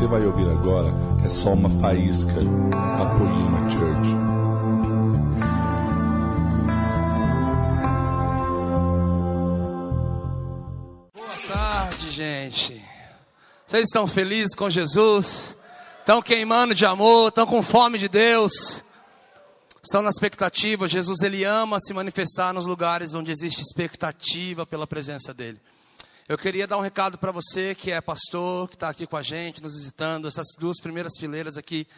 você 0.00 0.06
vai 0.06 0.24
ouvir 0.24 0.48
agora 0.48 0.88
é 1.22 1.28
só 1.28 1.52
uma 1.52 1.68
faísca 1.78 2.32
da 2.32 3.04
Poema 3.18 3.68
Church. 3.68 4.14
Boa 11.14 11.36
tarde, 11.46 12.10
gente. 12.12 12.82
Vocês 13.66 13.84
estão 13.84 14.06
felizes 14.06 14.54
com 14.54 14.70
Jesus? 14.70 15.54
Estão 15.98 16.22
queimando 16.22 16.74
de 16.74 16.86
amor? 16.86 17.28
Estão 17.28 17.46
com 17.46 17.60
fome 17.60 17.98
de 17.98 18.08
Deus? 18.08 18.82
Estão 19.82 20.00
na 20.00 20.08
expectativa? 20.08 20.88
Jesus 20.88 21.20
ele 21.20 21.44
ama 21.44 21.78
se 21.78 21.92
manifestar 21.92 22.54
nos 22.54 22.64
lugares 22.64 23.12
onde 23.12 23.30
existe 23.30 23.60
expectativa 23.60 24.64
pela 24.64 24.86
presença 24.86 25.34
dele. 25.34 25.60
Eu 26.30 26.38
queria 26.38 26.64
dar 26.64 26.78
um 26.78 26.80
recado 26.80 27.18
para 27.18 27.32
você 27.32 27.74
que 27.74 27.90
é 27.90 28.00
pastor, 28.00 28.68
que 28.68 28.76
está 28.76 28.88
aqui 28.88 29.04
com 29.04 29.16
a 29.16 29.22
gente, 29.22 29.60
nos 29.60 29.76
visitando. 29.76 30.28
Essas 30.28 30.46
duas 30.56 30.80
primeiras 30.80 31.14
fileiras 31.18 31.56
aqui 31.56 31.88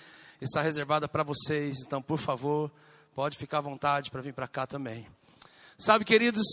está 0.41 0.62
reservada 0.62 1.06
para 1.06 1.22
vocês. 1.22 1.80
Então, 1.84 2.00
por 2.00 2.18
favor, 2.18 2.72
pode 3.14 3.36
ficar 3.36 3.58
à 3.58 3.60
vontade 3.60 4.10
para 4.10 4.22
vir 4.22 4.32
para 4.32 4.48
cá 4.48 4.66
também. 4.66 5.06
Sabe, 5.77 6.06
queridos, 6.06 6.46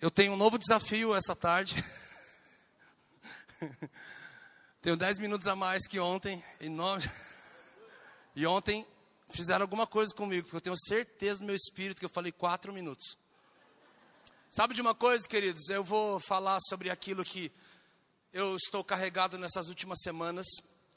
eu 0.00 0.10
tenho 0.10 0.32
um 0.32 0.36
novo 0.36 0.58
desafio 0.58 1.14
essa 1.14 1.36
tarde. 1.36 1.76
tenho 4.82 4.96
dez 4.96 5.16
minutos 5.16 5.46
a 5.46 5.54
mais 5.54 5.86
que 5.86 6.00
ontem. 6.00 6.42
Em 6.60 6.68
nome... 6.68 7.08
E 8.34 8.44
ontem 8.44 8.84
fizeram 9.28 9.62
alguma 9.62 9.86
coisa 9.86 10.12
comigo, 10.12 10.42
porque 10.44 10.56
eu 10.56 10.60
tenho 10.60 10.76
certeza 10.76 11.40
no 11.40 11.46
meu 11.46 11.54
espírito 11.54 12.00
que 12.00 12.06
eu 12.06 12.10
falei 12.10 12.32
quatro 12.32 12.72
minutos. 12.72 13.16
Sabe 14.52 14.74
de 14.74 14.82
uma 14.82 14.96
coisa, 14.96 15.28
queridos? 15.28 15.68
Eu 15.68 15.84
vou 15.84 16.18
falar 16.18 16.58
sobre 16.62 16.90
aquilo 16.90 17.22
que 17.22 17.52
eu 18.32 18.56
estou 18.56 18.82
carregado 18.82 19.38
nessas 19.38 19.68
últimas 19.68 20.00
semanas. 20.02 20.44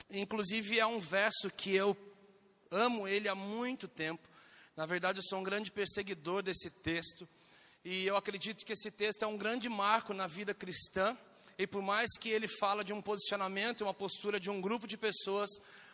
Inclusive, 0.10 0.80
é 0.80 0.88
um 0.88 1.00
verso 1.00 1.52
que 1.52 1.72
eu 1.72 1.96
amo 2.72 3.08
ele 3.08 3.30
há 3.30 3.36
muito 3.36 3.88
tempo. 3.88 4.28
Na 4.76 4.88
verdade, 4.88 5.20
eu 5.20 5.24
sou 5.24 5.38
um 5.38 5.44
grande 5.44 5.70
perseguidor 5.70 6.42
desse 6.42 6.72
texto. 6.72 7.30
E 7.86 8.08
eu 8.08 8.18
acredito 8.18 8.66
que 8.66 8.74
esse 8.74 8.90
texto 8.90 9.22
é 9.22 9.28
um 9.28 9.38
grande 9.38 9.70
marco 9.70 10.16
na 10.16 10.26
vida 10.26 10.56
cristã. 10.56 11.16
E 11.56 11.68
por 11.68 11.84
mais 11.84 12.18
que 12.18 12.30
ele 12.30 12.48
fala 12.48 12.84
de 12.84 12.92
um 12.92 13.04
posicionamento 13.04 13.82
uma 13.82 13.94
postura 13.94 14.40
de 14.40 14.50
um 14.50 14.60
grupo 14.60 14.88
de 14.88 14.98
pessoas, 14.98 15.52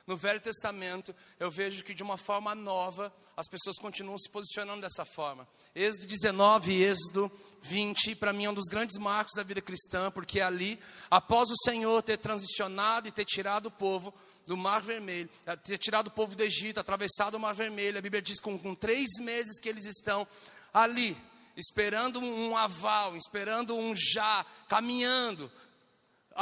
no 0.09 0.17
Velho 0.17 0.39
Testamento, 0.39 1.15
eu 1.39 1.52
vejo 1.52 1.83
que 1.83 1.93
de 1.93 2.02
uma 2.02 2.17
forma 2.17 2.55
nova, 2.55 3.13
as 3.38 3.47
pessoas 3.47 3.75
continuam 3.77 4.17
se 4.17 4.27
posicionando 4.27 4.81
dessa 4.81 5.05
forma. 5.05 5.47
Êxodo 5.75 6.07
19 6.07 6.71
e 6.71 6.83
Êxodo 6.83 7.31
20, 7.61 8.15
para 8.15 8.33
mim 8.33 8.45
é 8.45 8.49
um 8.49 8.53
dos 8.55 8.69
grandes 8.71 8.97
marcos 8.97 9.35
da 9.35 9.43
vida 9.43 9.61
cristã, 9.61 10.09
porque 10.09 10.39
é 10.39 10.43
ali, 10.43 10.80
após 11.11 11.52
o 11.52 11.63
Senhor 11.63 12.02
ter 12.02 12.17
transicionado 12.17 13.07
e 13.07 13.11
ter 13.11 13.23
tirado 13.23 13.67
o 13.67 13.71
povo 13.71 14.11
do 14.47 14.57
Mar 14.57 14.81
Vermelho, 14.81 15.30
eh, 15.45 15.55
ter 15.57 15.77
tirado 15.77 16.07
o 16.07 16.11
povo 16.11 16.35
do 16.35 16.41
Egito, 16.41 16.80
atravessado 16.80 17.35
o 17.35 17.39
Mar 17.39 17.53
Vermelho, 17.53 17.99
a 17.99 18.02
Bíblia 18.02 18.19
diz 18.19 18.37
que 18.37 18.43
com, 18.45 18.57
com 18.57 18.73
três 18.73 19.19
meses 19.19 19.59
que 19.59 19.69
eles 19.69 19.85
estão 19.85 20.27
ali, 20.73 21.15
esperando 21.55 22.19
um 22.19 22.57
aval, 22.57 23.15
esperando 23.15 23.75
um 23.75 23.93
já, 23.93 24.43
caminhando, 24.67 25.52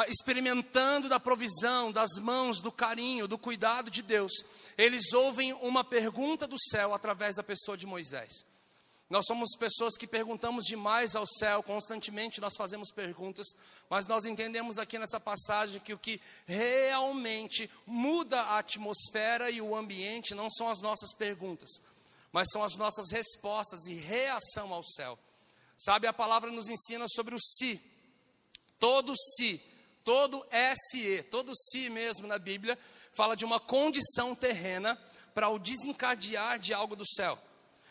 experimentando 0.08 1.10
da 1.10 1.20
provisão, 1.20 1.92
das 1.92 2.20
mãos, 2.22 2.62
do 2.62 2.72
carinho, 2.72 3.28
do 3.28 3.38
cuidado 3.38 3.90
de 3.90 4.02
Deus, 4.02 4.32
eles 4.78 5.12
ouvem 5.14 5.54
uma 5.54 5.84
pergunta 5.84 6.46
do 6.46 6.58
céu 6.60 6.94
através 6.94 7.36
da 7.36 7.44
pessoa 7.44 7.76
de 7.76 7.88
Moisés. 7.88 8.46
Nós 9.10 9.26
somos 9.26 9.56
pessoas 9.58 9.98
que 9.98 10.06
perguntamos 10.06 10.66
demais 10.66 11.16
ao 11.16 11.26
céu, 11.26 11.64
constantemente 11.64 12.42
nós 12.42 12.58
fazemos 12.58 12.92
perguntas, 12.92 13.48
mas 13.90 14.06
nós 14.06 14.26
entendemos 14.26 14.78
aqui 14.78 15.00
nessa 15.00 15.20
passagem 15.20 15.80
que 15.80 15.94
o 15.94 15.98
que 15.98 16.20
realmente 16.46 17.70
muda 17.86 18.42
a 18.42 18.60
atmosfera 18.60 19.50
e 19.50 19.62
o 19.62 19.76
ambiente 19.76 20.36
não 20.36 20.50
são 20.50 20.70
as 20.70 20.82
nossas 20.82 21.14
perguntas, 21.16 21.70
mas 22.34 22.50
são 22.52 22.62
as 22.62 22.76
nossas 22.76 23.10
respostas 23.10 23.88
e 23.88 23.94
reação 23.94 24.74
ao 24.74 24.84
céu. 24.84 25.18
Sabe, 25.78 26.06
a 26.06 26.14
palavra 26.14 26.52
nos 26.52 26.68
ensina 26.68 27.06
sobre 27.08 27.34
o 27.34 27.40
si. 27.40 27.80
Todo 28.78 29.16
si 29.16 29.64
Todo 30.08 30.48
SE, 30.74 31.22
todo 31.24 31.52
si 31.54 31.90
mesmo 31.90 32.28
na 32.28 32.40
Bíblia, 32.40 32.80
fala 33.12 33.36
de 33.36 33.44
uma 33.44 33.60
condição 33.60 34.34
terrena 34.34 34.98
para 35.34 35.50
o 35.50 35.60
desencadear 35.60 36.58
de 36.58 36.74
algo 36.74 36.96
do 36.96 37.06
céu. 37.06 37.38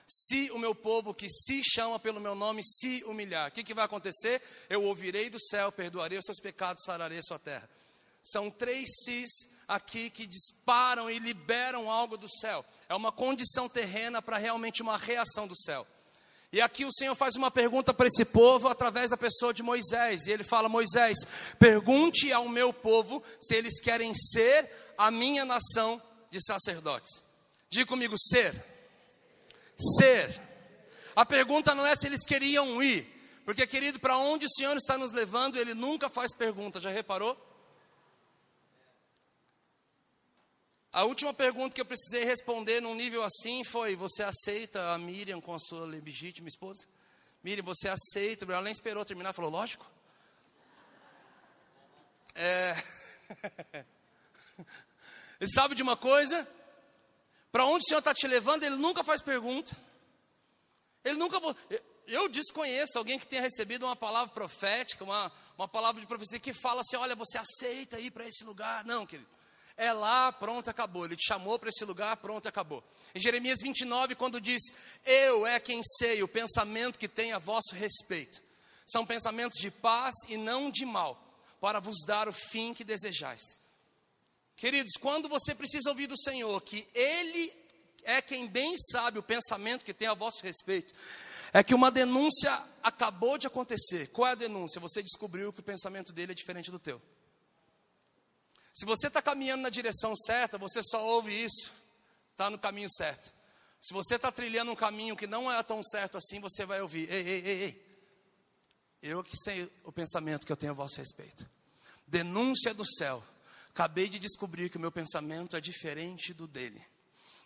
Se 0.09 0.51
o 0.53 0.59
meu 0.59 0.75
povo 0.75 1.13
que 1.13 1.29
se 1.29 1.61
chama 1.63 2.01
pelo 2.01 2.19
meu 2.19 2.35
nome 2.35 2.65
se 2.65 3.05
humilhar, 3.05 3.51
o 3.51 3.53
que, 3.53 3.63
que 3.63 3.75
vai 3.75 3.85
acontecer? 3.85 4.41
Eu 4.71 4.85
ouvirei 4.85 5.29
do 5.29 5.39
céu, 5.39 5.71
perdoarei 5.71 6.19
os 6.19 6.25
seus 6.25 6.41
pecados, 6.41 6.85
sararei 6.87 7.19
a 7.19 7.23
sua 7.23 7.39
terra. 7.39 7.69
São 8.23 8.51
três 8.51 8.89
sis 9.05 9.51
aqui 9.69 10.09
que 10.09 10.27
disparam 10.27 11.11
e 11.11 11.19
liberam 11.19 11.91
algo 11.91 12.17
do 12.17 12.31
céu. 12.31 12.65
É 12.89 12.95
uma 12.95 13.13
condição 13.13 13.69
terrena 13.69 14.23
para 14.23 14.39
realmente 14.39 14.81
uma 14.81 14.97
reação 14.97 15.47
do 15.47 15.55
céu. 15.55 15.87
E 16.57 16.61
aqui 16.63 16.87
o 16.87 16.91
Senhor 16.91 17.15
faz 17.15 17.37
uma 17.37 17.51
pergunta 17.51 17.93
para 17.93 18.07
esse 18.07 18.25
povo 18.25 18.69
através 18.69 19.11
da 19.11 19.17
pessoa 19.19 19.53
de 19.53 19.63
Moisés. 19.63 20.27
E 20.27 20.33
ele 20.33 20.43
fala: 20.43 20.71
Moisés, 20.71 21.19
pergunte 21.59 22.33
ao 22.33 22.49
meu 22.49 22.73
povo 22.73 23.23
se 23.39 23.55
eles 23.55 23.79
querem 23.79 24.15
ser 24.15 24.67
a 24.97 25.11
minha 25.11 25.45
nação 25.45 26.01
de 26.31 26.43
sacerdotes. 26.43 27.23
Diga 27.69 27.85
comigo: 27.85 28.15
ser. 28.19 28.55
Ser. 29.99 30.41
A 31.15 31.27
pergunta 31.27 31.75
não 31.75 31.87
é 31.87 31.95
se 31.95 32.07
eles 32.07 32.25
queriam 32.25 32.83
ir, 32.83 33.07
porque, 33.45 33.67
querido, 33.67 34.01
para 34.01 34.17
onde 34.17 34.47
o 34.47 34.51
Senhor 34.51 34.79
está 34.79 34.97
nos 34.97 35.13
levando, 35.13 35.59
ele 35.59 35.75
nunca 35.75 36.09
faz 36.09 36.33
pergunta, 36.33 36.81
já 36.81 36.89
reparou? 36.89 37.37
A 40.97 41.05
última 41.05 41.35
pergunta 41.35 41.75
que 41.75 41.81
eu 41.83 41.85
precisei 41.85 42.25
responder 42.25 42.81
num 42.81 42.95
nível 42.95 43.23
assim 43.23 43.63
foi: 43.63 43.95
Você 43.97 44.23
aceita 44.23 44.95
a 44.95 44.99
Miriam 44.99 45.43
com 45.43 45.53
a 45.53 45.59
sua 45.59 45.85
legítima 45.85 46.49
esposa? 46.49 46.87
Miriam, 47.45 47.63
você 47.63 47.87
aceita? 47.87 48.47
Ela 48.47 48.63
nem 48.63 48.73
esperou 48.73 49.05
terminar, 49.05 49.35
falou: 49.35 49.51
Lógico. 49.51 49.87
É... 52.35 52.73
e 55.39 55.47
sabe 55.47 55.75
de 55.75 55.83
uma 55.83 55.99
coisa? 55.99 56.49
Para 57.53 57.67
onde 57.67 57.85
o 57.85 57.89
Senhor 57.89 57.99
está 57.99 58.15
te 58.15 58.27
levando, 58.27 58.65
Ele 58.65 58.77
nunca 58.77 59.05
faz 59.05 59.21
pergunta. 59.21 59.77
Ele 61.05 61.19
nunca. 61.19 61.39
Eu 62.07 62.27
desconheço 62.27 62.97
alguém 62.97 63.19
que 63.19 63.27
tenha 63.27 63.43
recebido 63.43 63.85
uma 63.85 63.97
palavra 63.97 64.33
profética, 64.33 65.05
uma, 65.05 65.31
uma 65.59 65.69
palavra 65.69 66.01
de 66.01 66.07
profecia 66.07 66.41
que 66.41 66.55
fala 66.55 66.81
assim: 66.81 66.97
Olha, 66.97 67.15
você 67.15 67.37
aceita 67.37 68.01
ir 68.01 68.13
para 68.13 68.27
esse 68.27 68.45
lugar? 68.45 68.83
Não, 68.87 69.05
querido. 69.05 69.37
É 69.77 69.93
lá, 69.93 70.33
pronto, 70.33 70.71
acabou. 70.71 71.05
Ele 71.05 71.17
te 71.17 71.27
chamou 71.27 71.59
para 71.59 71.69
esse 71.69 71.85
lugar, 71.85 72.17
pronto, 72.17 72.49
acabou. 72.49 72.83
Em 73.15 73.21
Jeremias 73.21 73.59
29, 73.61 74.15
quando 74.15 74.41
diz: 74.41 74.63
Eu 75.05 75.47
é 75.47 75.61
quem 75.61 75.83
sei 75.99 76.23
o 76.23 76.29
pensamento 76.29 76.99
que 76.99 77.09
tem 77.09 77.33
a 77.33 77.39
vosso 77.39 77.75
respeito. 77.75 78.43
São 78.87 79.05
pensamentos 79.05 79.61
de 79.61 79.71
paz 79.71 80.15
e 80.29 80.37
não 80.37 80.71
de 80.71 80.87
mal, 80.87 81.21
para 81.61 81.81
vos 81.81 82.05
dar 82.07 82.29
o 82.29 82.33
fim 82.33 82.73
que 82.73 82.85
desejais. 82.85 83.43
Queridos, 84.57 84.93
quando 84.99 85.29
você 85.29 85.55
precisa 85.55 85.91
ouvir 85.91 86.07
do 86.07 86.19
Senhor 86.19 86.63
que 86.63 86.89
Ele 86.95 87.53
é 88.05 88.23
quem 88.23 88.47
bem 88.47 88.75
sabe 88.79 89.19
o 89.19 89.23
pensamento 89.23 89.85
que 89.85 89.93
tem 89.93 90.09
a 90.09 90.15
vosso 90.15 90.43
respeito, 90.43 90.95
é 91.53 91.63
que 91.63 91.75
uma 91.75 91.91
denúncia 91.91 92.51
acabou 92.83 93.37
de 93.37 93.47
acontecer. 93.47 94.09
Qual 94.09 94.27
é 94.27 94.33
a 94.33 94.37
denúncia? 94.37 94.81
Você 94.81 95.03
descobriu 95.03 95.53
que 95.53 95.61
o 95.61 95.65
pensamento 95.65 96.13
dele 96.13 96.33
é 96.33 96.35
diferente 96.35 96.71
do 96.71 96.79
teu. 96.79 97.03
Se 98.77 98.85
você 98.85 99.07
está 99.07 99.23
caminhando 99.23 99.63
na 99.63 99.71
direção 99.71 100.15
certa, 100.15 100.59
você 100.59 100.83
só 100.83 101.03
ouve 101.03 101.33
isso, 101.33 101.73
está 102.33 102.51
no 102.51 102.59
caminho 102.59 102.91
certo. 102.91 103.33
Se 103.81 103.95
você 103.95 104.17
está 104.17 104.31
trilhando 104.31 104.71
um 104.71 104.77
caminho 104.77 105.17
que 105.17 105.27
não 105.27 105.51
é 105.51 105.63
tão 105.63 105.83
certo 105.83 106.19
assim, 106.19 106.41
você 106.41 106.67
vai 106.67 106.83
ouvir: 106.83 107.11
ei, 107.11 107.27
ei, 107.27 107.47
ei, 107.47 107.63
ei. 107.63 107.87
Eu 109.03 109.25
que 109.25 109.35
sei 109.35 109.73
o 109.83 109.91
pensamento 109.91 110.45
que 110.47 110.53
eu 110.53 110.57
tenho 110.57 110.73
a 110.73 110.75
vosso 110.75 110.99
respeito. 110.99 111.49
Denúncia 112.07 112.75
do 112.75 112.85
céu. 112.85 113.25
Acabei 113.71 114.11
de 114.11 114.19
descobrir 114.19 114.69
que 114.69 114.77
o 114.77 114.81
meu 114.81 114.93
pensamento 114.93 115.57
é 115.57 115.61
diferente 115.61 116.35
do 116.35 116.47
dele. 116.47 116.85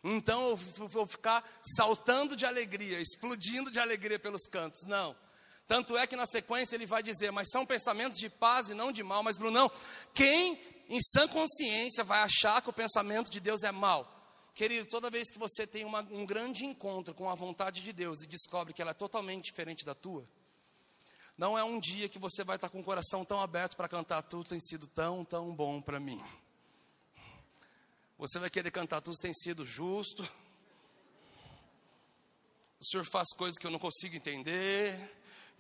Então 0.03 0.49
eu 0.49 0.56
vou 0.56 1.06
ficar 1.06 1.44
saltando 1.77 2.35
de 2.35 2.44
alegria, 2.44 3.00
explodindo 3.00 3.71
de 3.71 3.79
alegria 3.79 4.19
pelos 4.19 4.49
cantos. 4.49 4.82
Não. 4.87 5.15
Tanto 5.70 5.96
é 5.96 6.05
que 6.05 6.17
na 6.17 6.26
sequência 6.26 6.75
ele 6.75 6.84
vai 6.84 7.00
dizer: 7.00 7.31
Mas 7.31 7.49
são 7.49 7.64
pensamentos 7.64 8.19
de 8.19 8.28
paz 8.28 8.70
e 8.70 8.75
não 8.75 8.90
de 8.90 9.05
mal. 9.05 9.22
Mas, 9.22 9.38
Brunão, 9.38 9.70
quem 10.12 10.58
em 10.88 10.99
sã 11.00 11.28
consciência 11.28 12.02
vai 12.02 12.19
achar 12.22 12.61
que 12.61 12.69
o 12.69 12.72
pensamento 12.72 13.31
de 13.31 13.38
Deus 13.38 13.62
é 13.62 13.70
mal. 13.70 14.05
Querido, 14.52 14.88
toda 14.88 15.08
vez 15.08 15.31
que 15.31 15.38
você 15.38 15.69
tem 15.69 15.84
uma, 15.84 16.00
um 16.11 16.26
grande 16.26 16.67
encontro 16.67 17.14
com 17.14 17.31
a 17.31 17.37
vontade 17.37 17.84
de 17.84 17.93
Deus 17.93 18.20
e 18.20 18.26
descobre 18.26 18.75
que 18.75 18.82
ela 18.82 18.90
é 18.90 18.94
totalmente 18.94 19.44
diferente 19.44 19.84
da 19.84 19.94
tua, 19.94 20.28
não 21.38 21.56
é 21.56 21.62
um 21.62 21.78
dia 21.78 22.08
que 22.08 22.19
você 22.19 22.43
vai 22.43 22.56
estar 22.56 22.69
com 22.69 22.81
o 22.81 22.84
coração 22.84 23.25
tão 23.25 23.40
aberto 23.40 23.76
para 23.76 23.87
cantar 23.87 24.22
tudo 24.22 24.49
tem 24.49 24.58
sido 24.58 24.88
tão, 24.88 25.25
tão 25.25 25.55
bom 25.55 25.81
para 25.81 26.00
mim. 26.00 26.20
Você 28.19 28.40
vai 28.40 28.50
querer 28.50 28.72
cantar 28.72 29.00
tudo 29.00 29.17
tem 29.19 29.32
sido 29.32 29.64
justo. 29.64 30.28
O 32.81 32.84
Senhor 32.84 33.05
faz 33.05 33.28
coisas 33.37 33.56
que 33.56 33.67
eu 33.67 33.70
não 33.70 33.78
consigo 33.78 34.17
entender, 34.17 34.99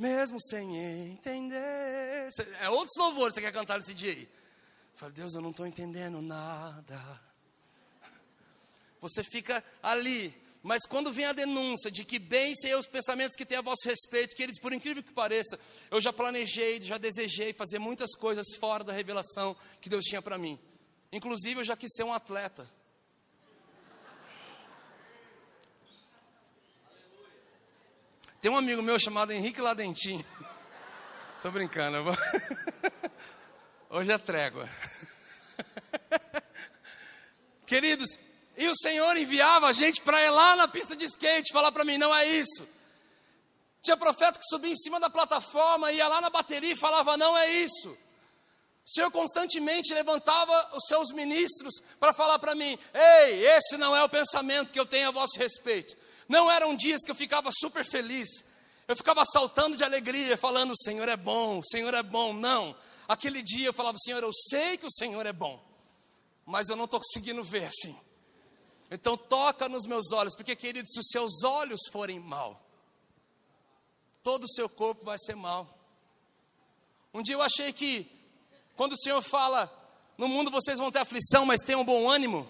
mesmo 0.00 0.40
sem 0.40 0.76
entender. 1.10 2.28
É 2.58 2.70
outros 2.70 2.96
louvores 2.96 3.34
que 3.34 3.40
você 3.40 3.46
quer 3.46 3.52
cantar 3.52 3.76
nesse 3.76 3.92
dia 3.92 4.12
aí. 4.12 4.28
falei, 4.96 5.14
Deus, 5.14 5.34
eu 5.34 5.42
não 5.42 5.50
estou 5.50 5.66
entendendo 5.66 6.22
nada. 6.22 7.20
Você 8.98 9.22
fica 9.22 9.62
ali, 9.82 10.34
mas 10.62 10.86
quando 10.88 11.12
vem 11.12 11.26
a 11.26 11.34
denúncia 11.34 11.90
de 11.90 12.02
que 12.02 12.18
bem 12.18 12.54
sei 12.54 12.74
os 12.74 12.86
pensamentos 12.86 13.36
que 13.36 13.44
tem 13.44 13.58
a 13.58 13.62
vosso 13.62 13.86
respeito, 13.86 14.34
que 14.34 14.42
eles, 14.42 14.58
por 14.58 14.72
incrível 14.72 15.02
que 15.02 15.12
pareça, 15.12 15.60
eu 15.90 16.00
já 16.00 16.12
planejei, 16.12 16.80
já 16.80 16.96
desejei 16.96 17.52
fazer 17.52 17.78
muitas 17.78 18.14
coisas 18.14 18.46
fora 18.58 18.82
da 18.82 18.94
revelação 18.94 19.54
que 19.82 19.90
Deus 19.90 20.06
tinha 20.06 20.22
para 20.22 20.38
mim. 20.38 20.58
Inclusive, 21.12 21.60
eu 21.60 21.64
já 21.64 21.76
quis 21.76 21.92
ser 21.94 22.04
um 22.04 22.12
atleta. 22.12 22.66
Tem 28.40 28.50
um 28.50 28.56
amigo 28.56 28.82
meu 28.82 28.98
chamado 28.98 29.32
Henrique 29.32 29.60
Ladentim. 29.60 30.24
Tô 31.42 31.50
brincando. 31.50 32.02
Vou... 32.02 32.14
Hoje 33.90 34.10
é 34.10 34.16
trégua. 34.16 34.66
Queridos, 37.66 38.18
e 38.56 38.66
o 38.66 38.76
Senhor 38.76 39.14
enviava 39.18 39.66
a 39.66 39.74
gente 39.74 40.00
para 40.00 40.24
ir 40.24 40.30
lá 40.30 40.56
na 40.56 40.66
pista 40.66 40.96
de 40.96 41.04
skate, 41.04 41.52
falar 41.52 41.70
para 41.70 41.84
mim, 41.84 41.98
não 41.98 42.14
é 42.14 42.26
isso. 42.26 42.66
Tinha 43.82 43.96
profeta 43.96 44.38
que 44.38 44.46
subia 44.46 44.72
em 44.72 44.76
cima 44.76 44.98
da 44.98 45.10
plataforma, 45.10 45.92
ia 45.92 46.08
lá 46.08 46.22
na 46.22 46.30
bateria 46.30 46.72
e 46.72 46.76
falava, 46.76 47.18
não 47.18 47.36
é 47.36 47.52
isso. 47.52 47.90
O 47.90 48.90
Senhor 48.90 49.10
constantemente 49.10 49.92
levantava 49.92 50.70
os 50.74 50.84
seus 50.88 51.12
ministros 51.12 51.74
para 51.98 52.14
falar 52.14 52.38
para 52.38 52.54
mim: 52.54 52.78
ei, 52.92 53.44
esse 53.46 53.76
não 53.76 53.94
é 53.94 54.02
o 54.02 54.08
pensamento 54.08 54.72
que 54.72 54.80
eu 54.80 54.86
tenho 54.86 55.08
a 55.08 55.12
vosso 55.12 55.38
respeito. 55.38 55.94
Não 56.30 56.48
eram 56.48 56.76
dias 56.76 57.02
que 57.04 57.10
eu 57.10 57.14
ficava 57.16 57.50
super 57.52 57.84
feliz, 57.84 58.44
eu 58.86 58.94
ficava 58.94 59.24
saltando 59.24 59.76
de 59.76 59.82
alegria, 59.82 60.38
falando: 60.38 60.70
o 60.70 60.76
Senhor 60.76 61.08
é 61.08 61.16
bom, 61.16 61.58
o 61.58 61.64
Senhor 61.64 61.92
é 61.92 62.04
bom. 62.04 62.32
Não, 62.32 62.76
aquele 63.08 63.42
dia 63.42 63.66
eu 63.66 63.72
falava: 63.72 63.98
Senhor, 63.98 64.22
eu 64.22 64.32
sei 64.32 64.78
que 64.78 64.86
o 64.86 64.92
Senhor 64.92 65.26
é 65.26 65.32
bom, 65.32 65.60
mas 66.46 66.68
eu 66.68 66.76
não 66.76 66.84
estou 66.84 67.00
conseguindo 67.00 67.42
ver 67.42 67.64
assim. 67.64 67.98
Então 68.88 69.16
toca 69.16 69.68
nos 69.68 69.86
meus 69.86 70.12
olhos, 70.12 70.36
porque 70.36 70.54
querido, 70.54 70.88
se 70.88 71.00
os 71.00 71.08
seus 71.08 71.42
olhos 71.42 71.80
forem 71.90 72.20
mal, 72.20 72.64
todo 74.22 74.44
o 74.44 74.48
seu 74.50 74.68
corpo 74.68 75.04
vai 75.04 75.18
ser 75.18 75.34
mal. 75.34 75.76
Um 77.12 77.22
dia 77.22 77.34
eu 77.34 77.42
achei 77.42 77.72
que 77.72 78.08
quando 78.76 78.92
o 78.92 79.00
Senhor 79.00 79.20
fala, 79.20 79.68
no 80.16 80.28
mundo 80.28 80.48
vocês 80.48 80.78
vão 80.78 80.92
ter 80.92 81.00
aflição, 81.00 81.44
mas 81.44 81.62
tenham 81.62 81.84
bom 81.84 82.08
ânimo. 82.08 82.48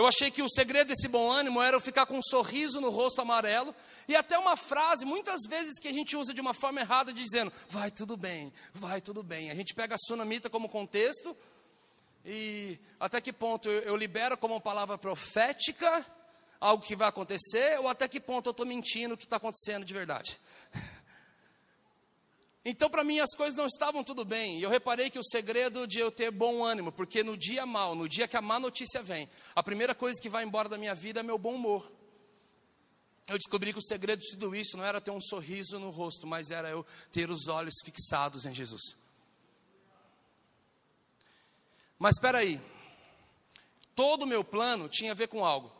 Eu 0.00 0.06
achei 0.06 0.30
que 0.30 0.40
o 0.40 0.48
segredo 0.48 0.88
desse 0.88 1.06
bom 1.08 1.30
ânimo 1.30 1.60
era 1.60 1.76
eu 1.76 1.80
ficar 1.80 2.06
com 2.06 2.16
um 2.16 2.22
sorriso 2.22 2.80
no 2.80 2.88
rosto 2.88 3.20
amarelo 3.20 3.74
e 4.08 4.16
até 4.16 4.38
uma 4.38 4.56
frase, 4.56 5.04
muitas 5.04 5.42
vezes 5.46 5.78
que 5.78 5.88
a 5.88 5.92
gente 5.92 6.16
usa 6.16 6.32
de 6.32 6.40
uma 6.40 6.54
forma 6.54 6.80
errada, 6.80 7.12
dizendo: 7.12 7.52
vai 7.68 7.90
tudo 7.90 8.16
bem, 8.16 8.50
vai 8.72 9.02
tudo 9.02 9.22
bem. 9.22 9.50
A 9.50 9.54
gente 9.54 9.74
pega 9.74 9.96
a 9.96 9.98
sunamita 9.98 10.48
como 10.48 10.70
contexto, 10.70 11.36
e 12.24 12.78
até 12.98 13.20
que 13.20 13.30
ponto 13.30 13.68
eu, 13.68 13.94
libero 13.94 14.38
como 14.38 14.54
uma 14.54 14.60
palavra 14.60 14.96
profética 14.96 16.06
algo 16.58 16.82
que 16.82 16.96
vai 16.96 17.08
acontecer, 17.08 17.78
ou 17.80 17.88
até 17.88 18.08
que 18.08 18.20
ponto 18.20 18.48
eu 18.48 18.52
estou 18.52 18.64
mentindo 18.64 19.14
o 19.14 19.18
que 19.18 19.24
está 19.24 19.36
acontecendo 19.36 19.84
de 19.84 19.92
verdade. 19.92 20.38
Então, 22.64 22.90
para 22.90 23.02
mim, 23.02 23.18
as 23.20 23.34
coisas 23.34 23.56
não 23.56 23.66
estavam 23.66 24.04
tudo 24.04 24.24
bem. 24.24 24.58
E 24.58 24.62
eu 24.62 24.68
reparei 24.68 25.08
que 25.08 25.18
o 25.18 25.24
segredo 25.24 25.86
de 25.86 25.98
eu 25.98 26.10
ter 26.10 26.30
bom 26.30 26.62
ânimo, 26.62 26.92
porque 26.92 27.24
no 27.24 27.36
dia 27.36 27.64
mal, 27.64 27.94
no 27.94 28.08
dia 28.08 28.28
que 28.28 28.36
a 28.36 28.42
má 28.42 28.60
notícia 28.60 29.02
vem, 29.02 29.28
a 29.54 29.62
primeira 29.62 29.94
coisa 29.94 30.20
que 30.20 30.28
vai 30.28 30.44
embora 30.44 30.68
da 30.68 30.76
minha 30.76 30.94
vida 30.94 31.20
é 31.20 31.22
meu 31.22 31.38
bom 31.38 31.54
humor. 31.54 31.90
Eu 33.26 33.38
descobri 33.38 33.72
que 33.72 33.78
o 33.78 33.82
segredo 33.82 34.20
de 34.20 34.30
tudo 34.32 34.54
isso 34.54 34.76
não 34.76 34.84
era 34.84 35.00
ter 35.00 35.10
um 35.10 35.20
sorriso 35.20 35.78
no 35.78 35.90
rosto, 35.90 36.26
mas 36.26 36.50
era 36.50 36.68
eu 36.68 36.84
ter 37.10 37.30
os 37.30 37.48
olhos 37.48 37.74
fixados 37.82 38.44
em 38.44 38.54
Jesus. 38.54 38.96
Mas 41.98 42.16
espera 42.16 42.38
aí, 42.38 42.60
todo 43.94 44.22
o 44.22 44.26
meu 44.26 44.42
plano 44.42 44.88
tinha 44.88 45.12
a 45.12 45.14
ver 45.14 45.28
com 45.28 45.44
algo. 45.44 45.70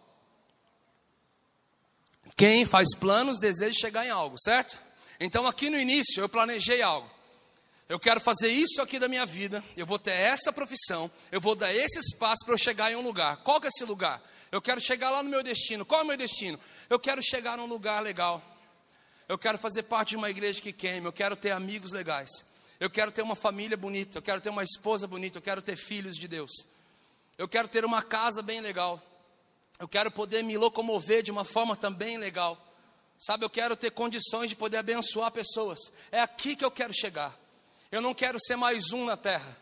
Quem 2.37 2.65
faz 2.65 2.95
planos 2.95 3.39
deseja 3.39 3.79
chegar 3.79 4.07
em 4.07 4.11
algo, 4.11 4.39
certo? 4.39 4.79
Então 5.21 5.47
aqui 5.47 5.69
no 5.69 5.79
início 5.79 6.23
eu 6.23 6.29
planejei 6.29 6.81
algo. 6.81 7.09
Eu 7.91 8.01
quero 8.01 8.21
fazer 8.21 8.49
isso 8.49 8.81
aqui 8.81 8.99
da 8.99 9.09
minha 9.09 9.27
vida, 9.27 9.63
eu 9.77 9.85
vou 9.85 9.99
ter 9.99 10.13
essa 10.13 10.53
profissão, 10.53 11.11
eu 11.31 11.41
vou 11.41 11.57
dar 11.57 11.75
esse 11.75 11.99
espaço 11.99 12.45
para 12.45 12.55
eu 12.55 12.59
chegar 12.59 12.91
em 12.91 12.95
um 12.95 13.03
lugar. 13.03 13.39
Qual 13.39 13.61
que 13.61 13.67
é 13.67 13.69
esse 13.69 13.85
lugar? 13.85 14.23
Eu 14.51 14.63
quero 14.63 14.81
chegar 14.81 15.11
lá 15.11 15.23
no 15.23 15.29
meu 15.29 15.43
destino. 15.43 15.85
Qual 15.85 16.01
é 16.01 16.05
o 16.05 16.07
meu 16.07 16.17
destino? 16.17 16.59
Eu 16.89 16.99
quero 16.99 17.21
chegar 17.23 17.59
num 17.59 17.67
lugar 17.67 18.01
legal. 18.01 18.43
Eu 19.29 19.37
quero 19.37 19.59
fazer 19.59 19.83
parte 19.85 20.11
de 20.11 20.17
uma 20.17 20.31
igreja 20.31 20.61
que 20.61 20.73
queime, 20.73 21.07
eu 21.07 21.13
quero 21.13 21.37
ter 21.37 21.51
amigos 21.51 21.93
legais. 21.93 22.31
Eu 22.79 22.89
quero 22.89 23.13
ter 23.13 23.23
uma 23.23 23.37
família 23.37 23.77
bonita, 23.77 24.19
eu 24.19 24.23
quero 24.23 24.41
ter 24.41 24.49
uma 24.49 24.65
esposa 24.65 25.07
bonita, 25.07 25.39
eu 25.39 25.43
quero 25.43 25.61
ter 25.61 25.77
filhos 25.77 26.17
de 26.17 26.27
Deus. 26.27 26.51
Eu 27.37 27.49
quero 27.49 27.69
ter 27.69 27.85
uma 27.85 28.03
casa 28.03 28.41
bem 28.43 28.61
legal. 28.61 29.03
Eu 29.79 29.89
quero 29.89 30.11
poder 30.11 30.43
me 30.43 30.57
locomover 30.57 31.23
de 31.23 31.31
uma 31.31 31.45
forma 31.45 31.77
também 31.77 32.19
legal. 32.19 32.70
Sabe, 33.21 33.45
eu 33.45 33.51
quero 33.51 33.77
ter 33.77 33.91
condições 33.91 34.49
de 34.49 34.57
poder 34.57 34.79
abençoar 34.79 35.31
pessoas. 35.31 35.79
É 36.11 36.21
aqui 36.23 36.57
que 36.57 36.65
eu 36.65 36.71
quero 36.71 36.95
chegar. 36.95 37.39
Eu 37.93 38.01
não 38.01 38.15
quero 38.15 38.41
ser 38.41 38.57
mais 38.57 38.93
um 38.93 39.05
na 39.05 39.15
terra. 39.15 39.55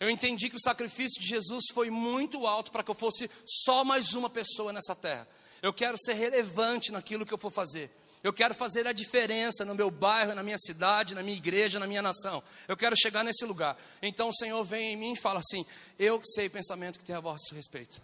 Eu 0.00 0.08
entendi 0.08 0.48
que 0.48 0.56
o 0.56 0.60
sacrifício 0.60 1.20
de 1.20 1.28
Jesus 1.28 1.64
foi 1.74 1.90
muito 1.90 2.46
alto 2.46 2.72
para 2.72 2.82
que 2.82 2.90
eu 2.90 2.94
fosse 2.94 3.30
só 3.44 3.84
mais 3.84 4.14
uma 4.14 4.30
pessoa 4.30 4.72
nessa 4.72 4.96
terra. 4.96 5.28
Eu 5.60 5.70
quero 5.70 5.98
ser 5.98 6.14
relevante 6.14 6.90
naquilo 6.90 7.26
que 7.26 7.34
eu 7.34 7.36
for 7.36 7.50
fazer. 7.50 7.90
Eu 8.24 8.32
quero 8.32 8.54
fazer 8.54 8.86
a 8.86 8.92
diferença 8.92 9.66
no 9.66 9.74
meu 9.74 9.90
bairro, 9.90 10.34
na 10.34 10.42
minha 10.42 10.58
cidade, 10.58 11.14
na 11.14 11.22
minha 11.22 11.36
igreja, 11.36 11.78
na 11.78 11.86
minha 11.86 12.00
nação. 12.00 12.42
Eu 12.66 12.76
quero 12.76 12.96
chegar 12.96 13.22
nesse 13.22 13.44
lugar. 13.44 13.76
Então 14.00 14.30
o 14.30 14.34
Senhor 14.34 14.64
vem 14.64 14.94
em 14.94 14.96
mim 14.96 15.12
e 15.12 15.20
fala 15.20 15.40
assim: 15.40 15.66
Eu 15.98 16.22
sei 16.24 16.46
o 16.46 16.50
pensamento 16.50 16.98
que 16.98 17.04
tem 17.04 17.14
a 17.14 17.20
vosso 17.20 17.54
respeito. 17.54 18.00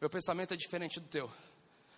Meu 0.00 0.10
pensamento 0.10 0.52
é 0.52 0.56
diferente 0.56 0.98
do 0.98 1.06
teu. 1.06 1.30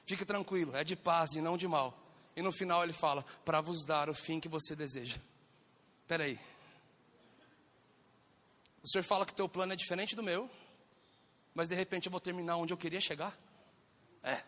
Fique 0.04 0.26
tranquilo, 0.26 0.76
é 0.76 0.84
de 0.84 0.94
paz 0.94 1.32
e 1.32 1.40
não 1.40 1.56
de 1.56 1.66
mal. 1.66 2.01
E 2.34 2.42
no 2.42 2.52
final 2.52 2.82
ele 2.82 2.92
fala: 2.92 3.24
Para 3.44 3.60
vos 3.60 3.84
dar 3.84 4.08
o 4.08 4.14
fim 4.14 4.40
que 4.40 4.48
você 4.48 4.74
deseja. 4.74 5.18
Espera 6.02 6.24
aí. 6.24 6.38
O 8.82 8.88
Senhor 8.88 9.04
fala 9.04 9.24
que 9.24 9.32
o 9.32 9.36
teu 9.36 9.48
plano 9.48 9.72
é 9.72 9.76
diferente 9.76 10.16
do 10.16 10.22
meu, 10.22 10.50
mas 11.54 11.68
de 11.68 11.74
repente 11.74 12.06
eu 12.06 12.10
vou 12.10 12.20
terminar 12.20 12.56
onde 12.56 12.72
eu 12.72 12.76
queria 12.76 13.00
chegar? 13.00 13.38
É. 14.22 14.42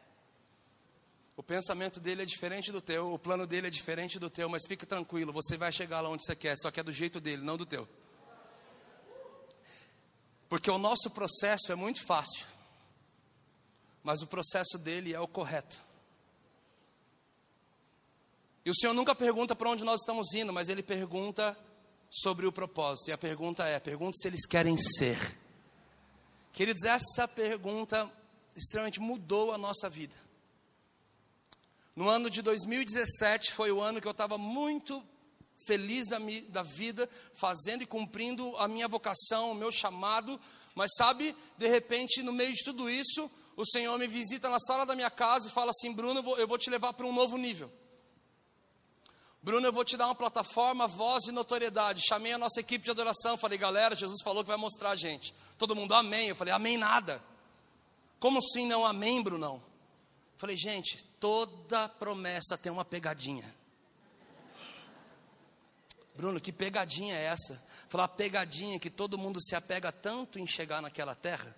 O 1.36 1.42
pensamento 1.42 2.00
dele 2.00 2.22
é 2.22 2.24
diferente 2.24 2.72
do 2.72 2.80
teu, 2.80 3.12
o 3.12 3.18
plano 3.18 3.46
dele 3.46 3.66
é 3.66 3.70
diferente 3.70 4.18
do 4.18 4.30
teu, 4.30 4.48
mas 4.48 4.66
fique 4.66 4.86
tranquilo, 4.86 5.32
você 5.32 5.56
vai 5.56 5.72
chegar 5.72 6.00
lá 6.00 6.08
onde 6.08 6.24
você 6.24 6.34
quer, 6.34 6.56
só 6.56 6.70
que 6.70 6.80
é 6.80 6.82
do 6.82 6.92
jeito 6.92 7.20
dele, 7.20 7.42
não 7.42 7.56
do 7.56 7.66
teu. 7.66 7.88
Porque 10.48 10.70
o 10.70 10.78
nosso 10.78 11.10
processo 11.10 11.72
é 11.72 11.74
muito 11.74 12.04
fácil, 12.04 12.46
mas 14.02 14.22
o 14.22 14.26
processo 14.26 14.78
dele 14.78 15.12
é 15.12 15.18
o 15.18 15.26
correto. 15.26 15.82
E 18.64 18.70
o 18.70 18.74
Senhor 18.74 18.94
nunca 18.94 19.14
pergunta 19.14 19.54
para 19.54 19.68
onde 19.68 19.84
nós 19.84 20.00
estamos 20.00 20.32
indo, 20.34 20.52
mas 20.52 20.68
Ele 20.68 20.82
pergunta 20.82 21.56
sobre 22.10 22.46
o 22.46 22.52
propósito. 22.52 23.10
E 23.10 23.12
a 23.12 23.18
pergunta 23.18 23.64
é: 23.64 23.78
pergunta 23.78 24.16
se 24.16 24.28
eles 24.28 24.46
querem 24.46 24.76
ser. 24.76 25.18
Queridos, 26.52 26.84
essa 26.84 27.26
pergunta 27.26 28.10
extremamente 28.56 29.00
mudou 29.00 29.52
a 29.52 29.58
nossa 29.58 29.90
vida. 29.90 30.16
No 31.94 32.08
ano 32.08 32.30
de 32.30 32.42
2017 32.42 33.52
foi 33.52 33.70
o 33.70 33.80
ano 33.80 34.00
que 34.00 34.06
eu 34.06 34.12
estava 34.12 34.38
muito 34.38 35.02
feliz 35.66 36.08
da, 36.08 36.18
da 36.48 36.62
vida, 36.62 37.08
fazendo 37.34 37.82
e 37.82 37.86
cumprindo 37.86 38.56
a 38.56 38.66
minha 38.66 38.88
vocação, 38.88 39.52
o 39.52 39.54
meu 39.54 39.70
chamado, 39.70 40.40
mas 40.74 40.90
sabe, 40.96 41.34
de 41.56 41.68
repente, 41.68 42.22
no 42.22 42.32
meio 42.32 42.52
de 42.52 42.64
tudo 42.64 42.90
isso, 42.90 43.30
o 43.56 43.64
Senhor 43.64 43.96
me 43.98 44.06
visita 44.06 44.48
na 44.48 44.58
sala 44.58 44.84
da 44.84 44.96
minha 44.96 45.10
casa 45.10 45.48
e 45.48 45.52
fala 45.52 45.70
assim: 45.70 45.92
Bruno, 45.92 46.20
eu 46.20 46.22
vou, 46.22 46.38
eu 46.38 46.48
vou 46.48 46.58
te 46.58 46.70
levar 46.70 46.92
para 46.92 47.06
um 47.06 47.12
novo 47.12 47.36
nível. 47.36 47.70
Bruno, 49.44 49.66
eu 49.66 49.72
vou 49.74 49.84
te 49.84 49.94
dar 49.94 50.06
uma 50.06 50.14
plataforma, 50.14 50.86
voz 50.88 51.24
e 51.24 51.30
notoriedade. 51.30 52.00
Chamei 52.08 52.32
a 52.32 52.38
nossa 52.38 52.60
equipe 52.60 52.82
de 52.82 52.90
adoração, 52.90 53.36
falei, 53.36 53.58
galera, 53.58 53.94
Jesus 53.94 54.22
falou 54.24 54.42
que 54.42 54.48
vai 54.48 54.56
mostrar 54.56 54.92
a 54.92 54.96
gente. 54.96 55.34
Todo 55.58 55.76
mundo, 55.76 55.92
amém. 55.92 56.28
Eu 56.28 56.34
falei, 56.34 56.54
amém 56.54 56.78
nada. 56.78 57.22
Como 58.18 58.38
assim 58.38 58.66
não 58.66 58.86
amém, 58.86 59.22
Brunão? 59.22 59.62
Falei, 60.38 60.56
gente, 60.56 61.04
toda 61.20 61.90
promessa 61.90 62.56
tem 62.56 62.72
uma 62.72 62.86
pegadinha. 62.86 63.54
Bruno, 66.16 66.40
que 66.40 66.50
pegadinha 66.50 67.14
é 67.14 67.24
essa? 67.24 67.62
Falar 67.90 68.08
pegadinha 68.08 68.80
que 68.80 68.88
todo 68.88 69.18
mundo 69.18 69.42
se 69.42 69.54
apega 69.54 69.92
tanto 69.92 70.38
em 70.38 70.46
chegar 70.46 70.80
naquela 70.80 71.14
terra, 71.14 71.54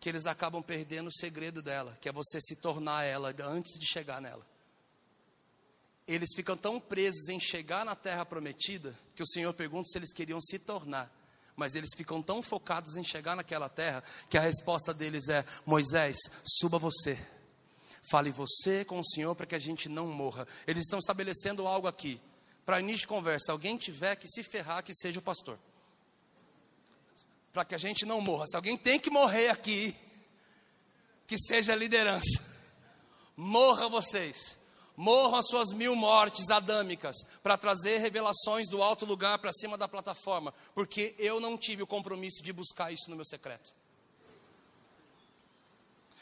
que 0.00 0.08
eles 0.08 0.26
acabam 0.26 0.64
perdendo 0.64 1.10
o 1.10 1.16
segredo 1.16 1.62
dela, 1.62 1.96
que 2.00 2.08
é 2.08 2.12
você 2.12 2.40
se 2.40 2.56
tornar 2.56 3.04
ela 3.04 3.32
antes 3.44 3.78
de 3.78 3.86
chegar 3.86 4.20
nela. 4.20 4.44
Eles 6.06 6.30
ficam 6.34 6.56
tão 6.56 6.78
presos 6.78 7.28
em 7.28 7.40
chegar 7.40 7.84
na 7.84 7.94
terra 7.94 8.24
prometida, 8.24 8.96
que 9.14 9.22
o 9.22 9.26
Senhor 9.26 9.52
pergunta 9.52 9.88
se 9.88 9.98
eles 9.98 10.12
queriam 10.12 10.40
se 10.40 10.58
tornar. 10.58 11.12
Mas 11.56 11.74
eles 11.74 11.90
ficam 11.96 12.22
tão 12.22 12.42
focados 12.42 12.96
em 12.96 13.04
chegar 13.04 13.34
naquela 13.34 13.68
terra, 13.68 14.04
que 14.28 14.36
a 14.36 14.42
resposta 14.42 14.92
deles 14.92 15.28
é: 15.28 15.44
Moisés, 15.64 16.16
suba 16.44 16.78
você 16.78 17.18
Fale 18.08 18.30
você 18.30 18.84
com 18.84 19.00
o 19.00 19.04
Senhor 19.04 19.34
para 19.34 19.46
que 19.46 19.54
a 19.54 19.58
gente 19.58 19.88
não 19.88 20.06
morra. 20.06 20.46
Eles 20.66 20.84
estão 20.84 20.98
estabelecendo 20.98 21.66
algo 21.66 21.88
aqui. 21.88 22.20
Para 22.64 22.80
início 22.80 23.00
de 23.00 23.08
conversa, 23.08 23.50
alguém 23.50 23.76
tiver 23.76 24.14
que 24.16 24.28
se 24.28 24.42
ferrar, 24.44 24.84
que 24.84 24.94
seja 24.94 25.18
o 25.18 25.22
pastor. 25.22 25.58
para 27.52 27.64
que 27.64 27.74
a 27.74 27.78
gente 27.78 28.04
não 28.04 28.20
morra. 28.20 28.46
Se 28.46 28.54
alguém 28.54 28.76
tem 28.76 29.00
que 29.00 29.08
morrer 29.08 29.48
aqui, 29.48 29.96
que 31.26 31.38
seja 31.38 31.72
a 31.72 31.76
liderança. 31.76 32.40
Morra 33.34 33.88
vocês. 33.88 34.58
Morram 34.96 35.36
as 35.36 35.46
suas 35.46 35.72
mil 35.72 35.94
mortes 35.94 36.50
adâmicas 36.50 37.16
para 37.42 37.58
trazer 37.58 37.98
revelações 37.98 38.68
do 38.68 38.82
alto 38.82 39.04
lugar 39.04 39.38
para 39.38 39.52
cima 39.52 39.76
da 39.76 39.86
plataforma, 39.86 40.54
porque 40.74 41.14
eu 41.18 41.38
não 41.38 41.58
tive 41.58 41.82
o 41.82 41.86
compromisso 41.86 42.42
de 42.42 42.52
buscar 42.52 42.92
isso 42.92 43.10
no 43.10 43.16
meu 43.16 43.24
secreto. 43.24 43.74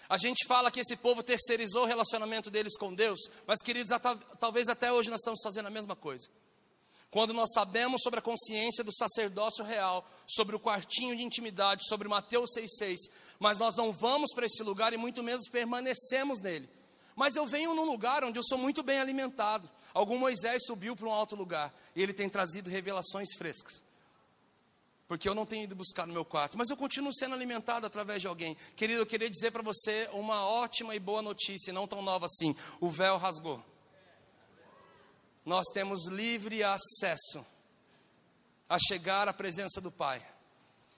A 0.08 0.18
gente 0.18 0.46
fala 0.46 0.70
que 0.70 0.80
esse 0.80 0.96
povo 0.96 1.22
terceirizou 1.22 1.84
o 1.84 1.86
relacionamento 1.86 2.50
deles 2.50 2.76
com 2.76 2.92
Deus, 2.92 3.20
mas 3.46 3.62
queridos, 3.62 3.90
talvez 4.38 4.68
até 4.68 4.92
hoje 4.92 5.08
nós 5.08 5.20
estamos 5.20 5.40
fazendo 5.42 5.66
a 5.66 5.70
mesma 5.70 5.96
coisa. 5.96 6.28
Quando 7.10 7.32
nós 7.32 7.52
sabemos 7.52 8.02
sobre 8.02 8.18
a 8.18 8.22
consciência 8.22 8.82
do 8.82 8.92
sacerdócio 8.92 9.64
real, 9.64 10.04
sobre 10.26 10.56
o 10.56 10.60
quartinho 10.60 11.16
de 11.16 11.22
intimidade, 11.22 11.86
sobre 11.86 12.08
Mateus 12.08 12.50
6,6, 12.56 12.96
mas 13.38 13.56
nós 13.56 13.76
não 13.76 13.92
vamos 13.92 14.34
para 14.34 14.46
esse 14.46 14.62
lugar 14.64 14.92
e 14.92 14.96
muito 14.96 15.22
menos 15.22 15.48
permanecemos 15.48 16.40
nele. 16.42 16.68
Mas 17.14 17.36
eu 17.36 17.46
venho 17.46 17.74
num 17.74 17.84
lugar 17.84 18.24
onde 18.24 18.38
eu 18.38 18.42
sou 18.42 18.58
muito 18.58 18.82
bem 18.82 18.98
alimentado. 18.98 19.70
Algum 19.92 20.18
Moisés 20.18 20.64
subiu 20.66 20.96
para 20.96 21.06
um 21.06 21.12
alto 21.12 21.36
lugar 21.36 21.72
e 21.94 22.02
ele 22.02 22.12
tem 22.12 22.28
trazido 22.28 22.68
revelações 22.68 23.28
frescas. 23.36 23.82
Porque 25.06 25.28
eu 25.28 25.34
não 25.34 25.46
tenho 25.46 25.64
ido 25.64 25.76
buscar 25.76 26.06
no 26.06 26.12
meu 26.12 26.24
quarto, 26.24 26.56
mas 26.56 26.70
eu 26.70 26.76
continuo 26.76 27.14
sendo 27.14 27.34
alimentado 27.34 27.86
através 27.86 28.22
de 28.22 28.26
alguém. 28.26 28.56
Querido, 28.74 29.02
eu 29.02 29.06
queria 29.06 29.28
dizer 29.30 29.50
para 29.50 29.62
você 29.62 30.08
uma 30.12 30.44
ótima 30.46 30.94
e 30.94 30.98
boa 30.98 31.20
notícia, 31.22 31.72
não 31.72 31.86
tão 31.86 32.02
nova 32.02 32.26
assim: 32.26 32.56
o 32.80 32.90
véu 32.90 33.16
rasgou. 33.18 33.62
Nós 35.44 35.66
temos 35.74 36.08
livre 36.08 36.62
acesso 36.62 37.44
a 38.66 38.78
chegar 38.78 39.28
à 39.28 39.32
presença 39.32 39.80
do 39.80 39.90
Pai. 39.90 40.24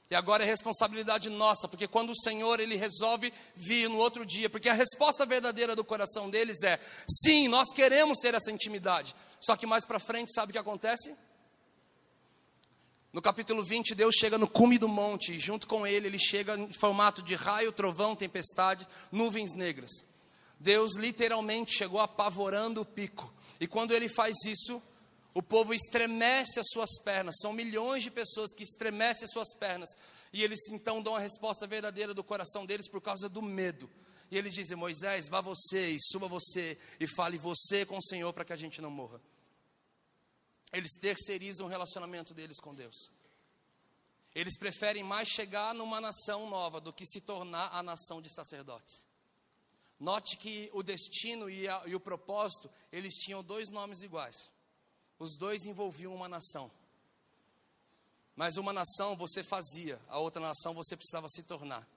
E 0.09 0.15
agora 0.15 0.45
é 0.45 0.47
responsabilidade 0.47 1.29
nossa, 1.29 1.67
porque 1.67 1.89
quando 1.89 2.11
o 2.11 2.21
Senhor 2.21 2.61
ele 2.61 2.77
resolve 2.77 3.33
vir 3.57 3.89
no 3.89 3.99
outro 3.99 4.25
dia, 4.25 4.49
porque 4.49 4.69
a 4.69 4.73
resposta 4.73 5.27
verdadeira 5.27 5.75
do 5.75 5.85
coração 5.85 6.31
deles 6.31 6.63
é: 6.63 6.79
sim, 7.09 7.49
nós 7.49 7.73
queremos 7.73 8.19
ter 8.19 8.33
essa 8.33 8.53
intimidade. 8.53 9.15
Só 9.41 9.57
que 9.57 9.67
mais 9.67 9.85
para 9.85 9.99
frente, 9.99 10.33
sabe 10.33 10.51
o 10.51 10.53
que 10.53 10.59
acontece? 10.59 11.15
No 13.13 13.23
capítulo 13.23 13.65
20, 13.65 13.95
Deus 13.95 14.15
chega 14.15 14.37
no 14.39 14.47
cume 14.47 14.79
do 14.79 14.89
monte, 14.89 15.33
e 15.33 15.39
junto 15.41 15.67
com 15.67 15.87
ele, 15.87 16.07
ele 16.07 16.19
chega 16.19 16.57
em 16.57 16.73
formato 16.73 17.23
de 17.23 17.35
raio, 17.35 17.73
trovão, 17.73 18.15
tempestade, 18.15 18.87
nuvens 19.11 19.55
negras. 19.55 19.91
Deus 20.61 20.97
literalmente 20.97 21.77
chegou 21.77 22.01
apavorando 22.01 22.83
o 22.83 22.85
pico. 22.85 23.33
E 23.59 23.67
quando 23.67 23.93
ele 23.93 24.09
faz 24.09 24.37
isso, 24.45 24.83
o 25.37 25.43
povo 25.43 25.75
estremece 25.75 26.59
as 26.59 26.67
suas 26.71 26.99
pernas, 27.05 27.37
são 27.39 27.53
milhões 27.53 28.03
de 28.03 28.11
pessoas 28.11 28.55
que 28.55 28.63
estremecem 28.63 29.27
as 29.27 29.31
suas 29.31 29.55
pernas, 29.55 29.91
e 30.33 30.43
eles 30.43 30.67
então 30.71 31.03
dão 31.03 31.15
a 31.15 31.21
resposta 31.21 31.67
verdadeira 31.67 32.15
do 32.15 32.25
coração 32.25 32.65
deles 32.65 32.89
por 32.89 33.03
causa 33.03 33.29
do 33.29 33.43
medo. 33.43 33.87
E 34.31 34.39
eles 34.39 34.55
dizem: 34.55 34.79
Moisés, 34.79 35.29
vá 35.29 35.43
você 35.43 35.89
e 35.89 35.99
suba 36.01 36.27
você 36.27 36.79
e 36.99 37.07
fale 37.07 37.37
você 37.37 37.85
com 37.85 37.99
o 37.99 38.03
Senhor 38.03 38.33
para 38.33 38.47
que 38.47 38.53
a 38.55 38.57
gente 38.57 38.81
não 38.81 38.91
morra. 38.91 39.21
Eles 40.73 40.93
terceirizam 40.99 41.67
o 41.67 41.69
relacionamento 41.69 42.33
deles 42.33 42.59
com 42.59 42.75
Deus. 42.75 42.97
Eles 44.35 44.57
preferem 44.57 45.05
mais 45.05 45.29
chegar 45.29 45.75
numa 45.75 46.01
nação 46.01 46.49
nova 46.49 46.81
do 46.81 46.95
que 46.95 47.05
se 47.05 47.21
tornar 47.21 47.69
a 47.75 47.83
nação 47.83 48.23
de 48.23 48.33
sacerdotes. 48.33 49.07
Note 50.01 50.39
que 50.39 50.71
o 50.73 50.83
destino 50.83 51.51
e, 51.51 51.69
a, 51.69 51.83
e 51.85 51.95
o 51.95 52.01
propósito, 52.01 52.71
eles 52.91 53.13
tinham 53.17 53.45
dois 53.45 53.69
nomes 53.69 54.01
iguais. 54.01 54.56
Os 55.19 55.37
dois 55.37 55.65
envolviam 55.65 56.15
uma 56.15 56.29
nação. 56.29 56.71
Mas 58.35 58.57
uma 58.59 58.73
nação 58.73 59.17
você 59.17 59.43
fazia, 59.43 59.99
a 60.09 60.19
outra 60.19 60.43
nação 60.43 60.75
você 60.75 60.95
precisava 60.95 61.27
se 61.29 61.43
tornar. 61.43 61.89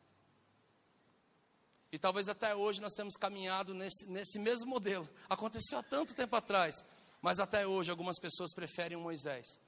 E 1.92 2.00
talvez 2.00 2.30
até 2.30 2.56
hoje 2.56 2.80
nós 2.80 2.94
temos 2.94 3.18
caminhado 3.18 3.74
nesse, 3.74 4.08
nesse 4.08 4.40
mesmo 4.40 4.68
modelo. 4.68 5.10
Aconteceu 5.28 5.80
há 5.80 5.84
tanto 5.84 6.16
tempo 6.16 6.36
atrás, 6.36 6.86
mas 7.22 7.40
até 7.40 7.68
hoje 7.68 7.92
algumas 7.92 8.20
pessoas 8.20 8.54
preferem 8.54 8.98
Moisés. 8.98 9.60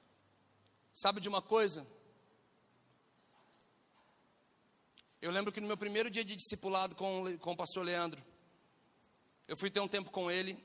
Sabe 0.94 1.20
de 1.20 1.28
uma 1.28 1.42
coisa? 1.42 1.86
Eu 5.20 5.30
lembro 5.30 5.52
que 5.52 5.60
no 5.60 5.66
meu 5.66 5.76
primeiro 5.76 6.10
dia 6.10 6.24
de 6.24 6.34
discipulado 6.36 6.94
com, 6.94 7.36
com 7.38 7.52
o 7.52 7.56
pastor 7.56 7.84
Leandro, 7.84 8.22
eu 9.46 9.56
fui 9.56 9.70
ter 9.70 9.80
um 9.80 9.88
tempo 9.88 10.10
com 10.10 10.30
ele 10.30 10.58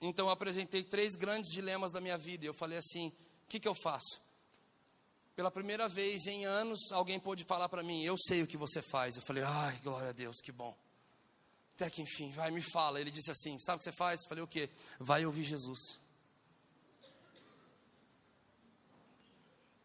então 0.00 0.26
eu 0.26 0.30
apresentei 0.30 0.82
três 0.82 1.14
grandes 1.14 1.52
dilemas 1.52 1.92
da 1.92 2.00
minha 2.00 2.16
vida. 2.16 2.44
E 2.44 2.48
eu 2.48 2.54
falei 2.54 2.78
assim: 2.78 3.08
o 3.44 3.48
que, 3.48 3.60
que 3.60 3.68
eu 3.68 3.74
faço? 3.74 4.22
Pela 5.36 5.50
primeira 5.50 5.88
vez 5.88 6.26
em 6.26 6.46
anos, 6.46 6.90
alguém 6.92 7.20
pôde 7.20 7.44
falar 7.44 7.68
para 7.68 7.82
mim: 7.82 8.02
eu 8.02 8.16
sei 8.16 8.42
o 8.42 8.46
que 8.46 8.56
você 8.56 8.80
faz. 8.80 9.16
Eu 9.16 9.22
falei: 9.22 9.42
ai, 9.44 9.78
glória 9.82 10.08
a 10.08 10.12
Deus, 10.12 10.38
que 10.42 10.50
bom. 10.50 10.76
Até 11.74 11.90
que 11.90 12.02
enfim, 12.02 12.30
vai, 12.30 12.50
me 12.50 12.62
fala. 12.62 13.00
Ele 13.00 13.10
disse 13.10 13.30
assim: 13.30 13.58
sabe 13.58 13.76
o 13.76 13.78
que 13.78 13.84
você 13.84 13.92
faz? 13.92 14.22
Eu 14.22 14.28
falei: 14.28 14.44
o 14.44 14.48
quê? 14.48 14.70
Vai 14.98 15.26
ouvir 15.26 15.44
Jesus. 15.44 15.98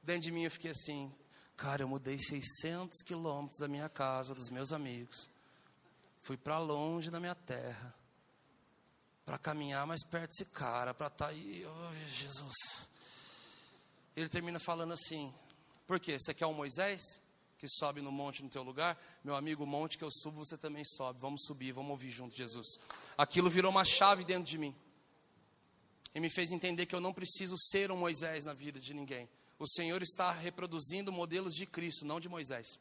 Dentro 0.01 0.21
de 0.21 0.31
mim 0.31 0.43
eu 0.43 0.51
fiquei 0.51 0.71
assim: 0.71 1.13
cara, 1.57 1.83
eu 1.83 1.89
mudei 1.89 2.17
600 2.17 3.01
quilômetros 3.03 3.59
da 3.59 3.67
minha 3.67 3.89
casa, 3.89 4.33
dos 4.33 4.49
meus 4.49 4.71
amigos. 4.71 5.29
Fui 6.21 6.37
para 6.37 6.57
longe 6.57 7.11
da 7.11 7.19
minha 7.19 7.35
terra 7.35 7.93
para 9.25 9.39
caminhar 9.39 9.87
mais 9.87 10.03
perto 10.03 10.29
desse 10.29 10.45
cara, 10.45 10.93
para 10.93 11.07
estar 11.07 11.25
tá 11.25 11.31
aí, 11.31 11.65
oh, 11.65 12.09
Jesus. 12.15 12.87
Ele 14.15 14.29
termina 14.29 14.59
falando 14.59 14.93
assim: 14.93 15.33
Por 15.87 15.99
quê? 15.99 16.17
Você 16.19 16.33
quer 16.33 16.45
um 16.45 16.53
Moisés 16.53 17.01
que 17.57 17.67
sobe 17.67 18.01
no 18.01 18.11
monte 18.11 18.43
no 18.43 18.49
teu 18.49 18.61
lugar? 18.61 18.97
Meu 19.23 19.35
amigo, 19.35 19.63
o 19.63 19.67
monte 19.67 19.97
que 19.97 20.03
eu 20.03 20.11
subo, 20.11 20.45
você 20.45 20.57
também 20.57 20.85
sobe. 20.85 21.19
Vamos 21.19 21.43
subir, 21.45 21.71
vamos 21.71 21.91
ouvir 21.91 22.11
junto, 22.11 22.35
Jesus. 22.35 22.79
Aquilo 23.17 23.49
virou 23.49 23.71
uma 23.71 23.83
chave 23.83 24.23
dentro 24.23 24.49
de 24.49 24.57
mim. 24.57 24.75
E 26.13 26.19
me 26.19 26.29
fez 26.29 26.51
entender 26.51 26.85
que 26.85 26.95
eu 26.95 27.01
não 27.01 27.13
preciso 27.13 27.57
ser 27.57 27.91
um 27.91 27.97
Moisés 27.97 28.45
na 28.45 28.53
vida 28.53 28.79
de 28.79 28.93
ninguém. 28.93 29.27
O 29.57 29.67
Senhor 29.67 30.01
está 30.01 30.31
reproduzindo 30.31 31.11
modelos 31.11 31.55
de 31.55 31.65
Cristo, 31.65 32.05
não 32.05 32.19
de 32.19 32.29
Moisés. 32.29 32.79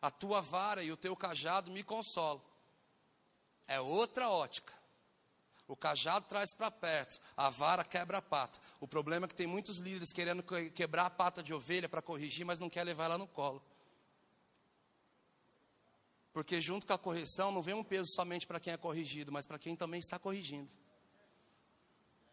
A 0.00 0.10
tua 0.10 0.40
vara 0.40 0.82
e 0.82 0.92
o 0.92 0.96
teu 0.96 1.16
cajado 1.16 1.70
me 1.70 1.82
consolam. 1.82 2.42
É 3.66 3.80
outra 3.80 4.28
ótica. 4.28 4.72
O 5.68 5.74
cajado 5.74 6.26
traz 6.26 6.54
para 6.54 6.70
perto, 6.70 7.20
a 7.36 7.50
vara 7.50 7.82
quebra 7.82 8.18
a 8.18 8.22
pata. 8.22 8.60
O 8.78 8.86
problema 8.86 9.26
é 9.26 9.28
que 9.28 9.34
tem 9.34 9.48
muitos 9.48 9.78
líderes 9.78 10.12
querendo 10.12 10.42
quebrar 10.72 11.06
a 11.06 11.10
pata 11.10 11.42
de 11.42 11.52
ovelha 11.52 11.88
para 11.88 12.00
corrigir, 12.00 12.46
mas 12.46 12.60
não 12.60 12.70
quer 12.70 12.84
levar 12.84 13.06
ela 13.06 13.18
no 13.18 13.26
colo. 13.26 13.60
Porque 16.32 16.60
junto 16.60 16.86
com 16.86 16.92
a 16.92 16.98
correção 16.98 17.50
não 17.50 17.62
vem 17.62 17.74
um 17.74 17.82
peso 17.82 18.12
somente 18.14 18.46
para 18.46 18.60
quem 18.60 18.72
é 18.72 18.76
corrigido, 18.76 19.32
mas 19.32 19.44
para 19.44 19.58
quem 19.58 19.74
também 19.74 19.98
está 19.98 20.18
corrigindo. 20.18 20.72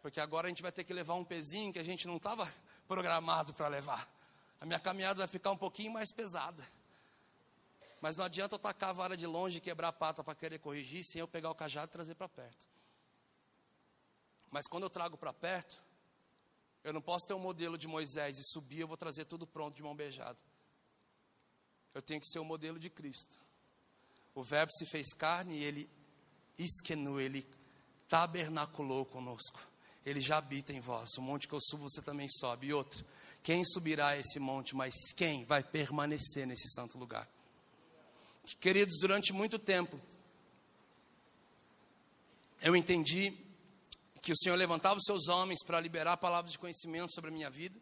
Porque 0.00 0.20
agora 0.20 0.46
a 0.46 0.50
gente 0.50 0.62
vai 0.62 0.70
ter 0.70 0.84
que 0.84 0.92
levar 0.92 1.14
um 1.14 1.24
pezinho 1.24 1.72
que 1.72 1.78
a 1.78 1.82
gente 1.82 2.06
não 2.06 2.18
estava 2.18 2.46
programado 2.86 3.52
para 3.54 3.66
levar. 3.66 4.08
A 4.60 4.66
minha 4.66 4.78
caminhada 4.78 5.18
vai 5.18 5.26
ficar 5.26 5.50
um 5.50 5.56
pouquinho 5.56 5.92
mais 5.92 6.12
pesada. 6.12 6.62
Mas 8.04 8.18
não 8.18 8.24
adianta 8.26 8.56
eu 8.56 8.58
tacar 8.58 8.90
a 8.90 8.92
vara 8.92 9.16
de 9.16 9.26
longe 9.26 9.56
e 9.56 9.60
quebrar 9.62 9.88
a 9.88 9.92
pata 9.92 10.22
para 10.22 10.34
querer 10.34 10.58
corrigir, 10.58 11.02
sem 11.02 11.20
eu 11.20 11.26
pegar 11.26 11.50
o 11.50 11.54
cajado 11.54 11.88
e 11.88 11.92
trazer 11.92 12.14
para 12.14 12.28
perto. 12.28 12.66
Mas 14.50 14.66
quando 14.66 14.82
eu 14.82 14.90
trago 14.90 15.16
para 15.16 15.32
perto, 15.32 15.82
eu 16.82 16.92
não 16.92 17.00
posso 17.00 17.26
ter 17.26 17.32
um 17.32 17.38
modelo 17.38 17.78
de 17.78 17.88
Moisés 17.88 18.36
e 18.36 18.44
subir, 18.44 18.80
eu 18.80 18.86
vou 18.86 18.98
trazer 18.98 19.24
tudo 19.24 19.46
pronto 19.46 19.74
de 19.74 19.82
mão 19.82 19.96
beijada. 19.96 20.36
Eu 21.94 22.02
tenho 22.02 22.20
que 22.20 22.26
ser 22.26 22.40
o 22.40 22.44
modelo 22.44 22.78
de 22.78 22.90
Cristo. 22.90 23.40
O 24.34 24.42
Verbo 24.42 24.70
se 24.72 24.84
fez 24.84 25.14
carne 25.14 25.56
e 25.56 25.64
ele 25.64 25.90
esquenou, 26.58 27.18
ele 27.18 27.48
tabernaculou 28.06 29.06
conosco. 29.06 29.66
Ele 30.04 30.20
já 30.20 30.36
habita 30.36 30.74
em 30.74 30.80
vós. 30.80 31.08
O 31.16 31.22
monte 31.22 31.48
que 31.48 31.54
eu 31.54 31.60
subo, 31.62 31.88
você 31.88 32.02
também 32.02 32.28
sobe. 32.28 32.66
E 32.66 32.74
outro, 32.74 33.02
quem 33.42 33.64
subirá 33.64 34.08
a 34.08 34.18
esse 34.18 34.38
monte, 34.38 34.76
mas 34.76 34.92
quem 35.16 35.46
vai 35.46 35.62
permanecer 35.62 36.46
nesse 36.46 36.68
santo 36.68 36.98
lugar? 36.98 37.26
Queridos, 38.60 38.98
durante 39.00 39.32
muito 39.32 39.58
tempo, 39.58 40.00
eu 42.60 42.76
entendi 42.76 43.34
que 44.20 44.32
o 44.32 44.36
Senhor 44.36 44.56
levantava 44.56 44.98
os 44.98 45.04
seus 45.04 45.28
homens 45.28 45.62
para 45.64 45.80
liberar 45.80 46.16
palavras 46.16 46.52
de 46.52 46.58
conhecimento 46.58 47.12
sobre 47.12 47.30
a 47.30 47.34
minha 47.34 47.50
vida, 47.50 47.78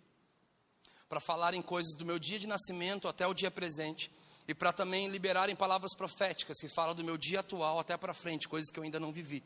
para 1.09 1.21
falarem 1.21 1.63
coisas 1.63 1.95
do 1.97 2.05
meu 2.05 2.19
dia 2.19 2.39
de 2.39 2.47
nascimento 2.47 3.07
até 3.07 3.27
o 3.27 3.35
dia 3.35 3.51
presente, 3.51 4.11
e 4.47 4.55
para 4.55 4.73
também 4.73 5.09
liberarem 5.09 5.55
palavras 5.55 5.95
proféticas 5.97 6.59
que 6.61 6.69
falam 6.69 6.95
do 6.95 7.05
meu 7.05 7.17
dia 7.17 7.41
atual 7.41 7.79
até 7.79 7.97
para 7.97 8.13
frente, 8.13 8.49
coisas 8.49 8.71
que 8.71 8.79
eu 8.79 8.83
ainda 8.83 8.99
não 8.99 9.13
vivi. 9.13 9.43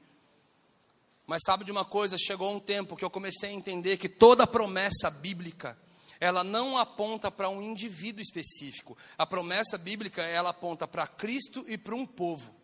Mas 1.26 1.42
sabe 1.44 1.64
de 1.64 1.72
uma 1.72 1.84
coisa? 1.84 2.16
Chegou 2.16 2.54
um 2.54 2.60
tempo 2.60 2.96
que 2.96 3.04
eu 3.04 3.10
comecei 3.10 3.50
a 3.50 3.52
entender 3.52 3.96
que 3.96 4.08
toda 4.08 4.46
promessa 4.46 5.10
bíblica 5.10 5.76
ela 6.20 6.42
não 6.42 6.78
aponta 6.78 7.30
para 7.30 7.48
um 7.48 7.62
indivíduo 7.62 8.22
específico. 8.22 8.96
A 9.16 9.26
promessa 9.26 9.76
bíblica, 9.76 10.22
ela 10.22 10.50
aponta 10.50 10.86
para 10.86 11.06
Cristo 11.06 11.64
e 11.68 11.76
para 11.76 11.94
um 11.94 12.06
povo. 12.06 12.54